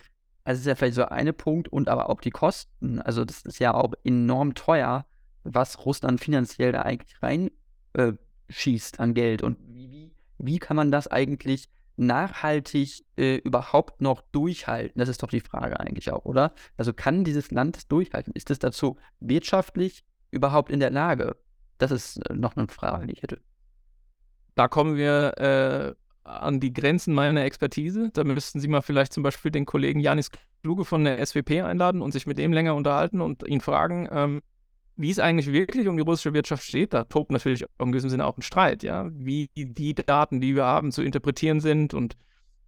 [0.48, 3.02] also, das ist ja vielleicht so eine Punkt und aber auch die Kosten.
[3.02, 5.04] Also, das ist ja auch enorm teuer,
[5.44, 9.42] was Russland finanziell da eigentlich reinschießt äh, an Geld.
[9.42, 14.98] Und wie, wie, wie kann man das eigentlich nachhaltig äh, überhaupt noch durchhalten?
[14.98, 16.54] Das ist doch die Frage eigentlich auch, oder?
[16.78, 18.32] Also, kann dieses Land das durchhalten?
[18.32, 21.36] Ist es dazu wirtschaftlich überhaupt in der Lage?
[21.76, 23.38] Das ist äh, noch eine Frage, die ich hätte.
[24.54, 25.94] Da kommen wir äh,
[26.28, 28.10] an die Grenzen meiner Expertise.
[28.12, 30.30] Da müssten Sie mal vielleicht zum Beispiel den Kollegen Janis
[30.62, 34.42] Kluge von der SWP einladen und sich mit dem länger unterhalten und ihn fragen, ähm,
[34.96, 36.92] wie es eigentlich wirklich um die russische Wirtschaft steht.
[36.92, 40.64] Da tobt natürlich in gewissem Sinne auch ein Streit, ja, wie die Daten, die wir
[40.64, 42.14] haben, zu interpretieren sind und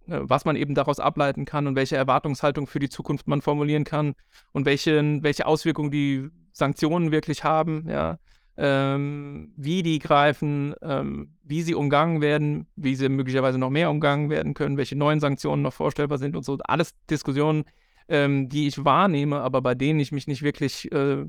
[0.07, 3.83] äh, was man eben daraus ableiten kann und welche Erwartungshaltung für die Zukunft man formulieren
[3.83, 4.15] kann
[4.53, 8.17] und welche, welche Auswirkungen die Sanktionen wirklich haben, ja
[8.63, 14.29] ähm, wie die greifen, ähm, wie sie umgangen werden, wie sie möglicherweise noch mehr umgangen
[14.29, 16.59] werden können, welche neuen Sanktionen noch vorstellbar sind und so.
[16.65, 17.63] Alles Diskussionen,
[18.07, 21.25] ähm, die ich wahrnehme, aber bei denen ich mich nicht wirklich äh,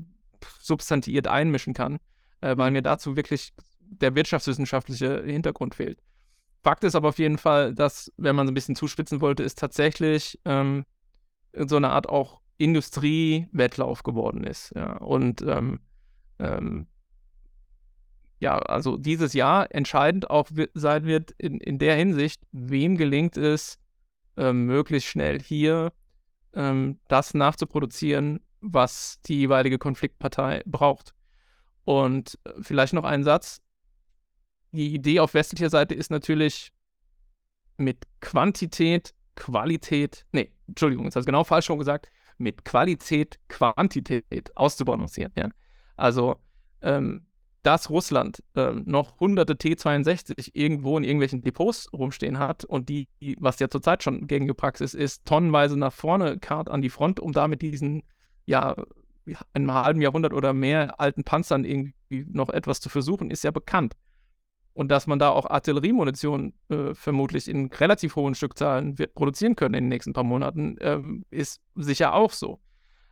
[0.59, 1.97] substantiiert einmischen kann,
[2.41, 6.03] äh, weil mir dazu wirklich der wirtschaftswissenschaftliche Hintergrund fehlt.
[6.61, 9.57] Fakt ist aber auf jeden Fall, dass, wenn man so ein bisschen zuspitzen wollte, ist
[9.57, 10.85] tatsächlich ähm,
[11.55, 14.71] so eine Art auch Industriewettlauf geworden ist.
[14.75, 14.97] Ja.
[14.97, 15.79] Und ähm,
[16.37, 16.85] ähm,
[18.43, 23.79] ja, also dieses Jahr entscheidend auch sein wird in, in der Hinsicht, wem gelingt es,
[24.35, 25.93] ähm, möglichst schnell hier
[26.53, 31.13] ähm, das nachzuproduzieren, was die jeweilige Konfliktpartei braucht.
[31.85, 33.61] Und äh, vielleicht noch ein Satz.
[34.73, 36.73] Die Idee auf westlicher Seite ist natürlich
[37.77, 44.57] mit Quantität, Qualität, nee, Entschuldigung, jetzt habe ich genau falsch schon gesagt, mit Qualität, Quantität
[44.57, 45.31] auszubalancieren.
[45.37, 45.49] Ja?
[45.95, 46.35] Also
[46.81, 47.25] ähm,
[47.63, 53.07] dass Russland äh, noch hunderte T-62 irgendwo in irgendwelchen Depots rumstehen hat und die,
[53.39, 57.31] was ja zurzeit schon gängige Praxis ist, tonnenweise nach vorne kart an die Front, um
[57.31, 58.03] damit diesen,
[58.45, 58.75] ja,
[59.53, 63.95] einem halben Jahrhundert oder mehr alten Panzern irgendwie noch etwas zu versuchen, ist ja bekannt.
[64.73, 69.75] Und dass man da auch Artilleriemunition äh, vermutlich in relativ hohen Stückzahlen wird produzieren können
[69.75, 70.99] in den nächsten paar Monaten, äh,
[71.29, 72.59] ist sicher auch so.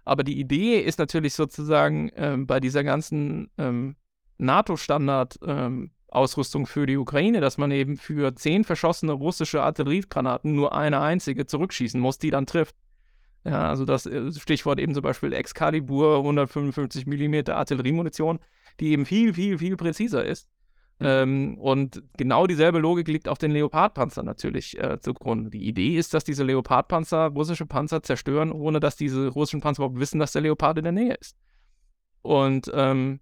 [0.04, 3.95] Aber die Idee ist natürlich sozusagen äh, bei dieser ganzen ähm,
[4.42, 11.00] NATO-Standard-Ausrüstung ähm, für die Ukraine, dass man eben für zehn verschossene russische Artilleriegranaten nur eine
[11.00, 12.76] einzige zurückschießen muss, die dann trifft.
[13.44, 18.39] Ja, also das äh, Stichwort eben zum Beispiel Excalibur 155 mm Artilleriemunition,
[18.80, 20.48] die eben viel, viel, viel präziser ist.
[21.00, 21.08] Mhm.
[21.08, 25.50] Ähm, und genau dieselbe Logik liegt auf den Leopardpanzern natürlich äh, zugrunde.
[25.50, 30.00] Die Idee ist, dass diese Leopardpanzer russische Panzer zerstören, ohne dass diese russischen Panzer überhaupt
[30.00, 31.36] wissen, dass der Leopard in der Nähe ist.
[32.22, 33.20] Und ähm,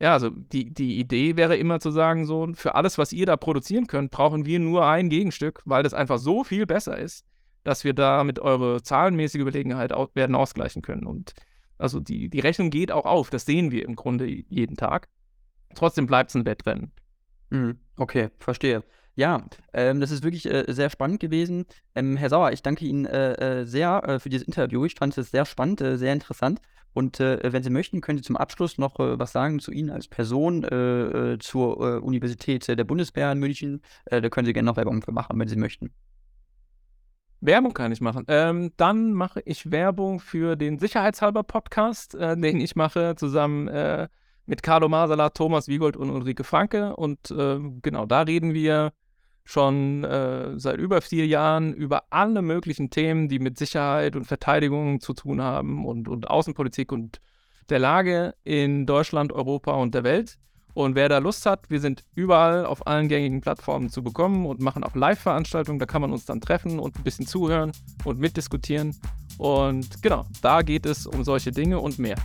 [0.00, 3.36] ja, also die, die Idee wäre immer zu sagen, so, für alles, was ihr da
[3.36, 7.26] produzieren könnt, brauchen wir nur ein Gegenstück, weil das einfach so viel besser ist,
[7.64, 11.04] dass wir damit eure zahlenmäßige Überlegenheit auch, werden ausgleichen können.
[11.04, 11.34] Und
[11.76, 15.08] also die, die Rechnung geht auch auf, das sehen wir im Grunde jeden Tag.
[15.74, 16.92] Trotzdem bleibt es ein Wettrennen.
[17.50, 17.78] Mhm.
[17.96, 18.82] Okay, verstehe.
[19.16, 21.66] Ja, ähm, das ist wirklich äh, sehr spannend gewesen.
[21.94, 24.84] Ähm, Herr Sauer, ich danke Ihnen äh, äh sehr äh, für dieses Interview.
[24.84, 26.60] Ich fand es sehr spannend, äh, sehr interessant.
[26.92, 30.08] Und äh, wenn Sie möchten, können Sie zum Abschluss noch was sagen zu Ihnen als
[30.08, 30.62] Person,
[31.38, 33.80] zur Universität der Bundeswehr in München.
[34.06, 35.92] Da können Sie gerne noch Werbung für machen, wenn Sie möchten.
[37.40, 38.24] Werbung kann ich machen.
[38.26, 43.68] Ähm, dann mache ich Werbung für den Sicherheitshalber Podcast, den ich mache zusammen
[44.50, 46.96] mit Carlo Masala, Thomas Wiegold und Ulrike Franke.
[46.96, 48.92] Und ähm, genau, da reden wir
[49.44, 55.00] schon äh, seit über vier Jahren über alle möglichen Themen, die mit Sicherheit und Verteidigung
[55.00, 57.20] zu tun haben und, und Außenpolitik und
[57.68, 60.36] der Lage in Deutschland, Europa und der Welt.
[60.74, 64.60] Und wer da Lust hat, wir sind überall auf allen gängigen Plattformen zu bekommen und
[64.60, 65.78] machen auch Live-Veranstaltungen.
[65.78, 67.70] Da kann man uns dann treffen und ein bisschen zuhören
[68.04, 68.96] und mitdiskutieren.
[69.38, 72.16] Und genau, da geht es um solche Dinge und mehr.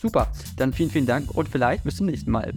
[0.00, 2.52] Super, dann vielen, vielen Dank und vielleicht bis zum nächsten Mal.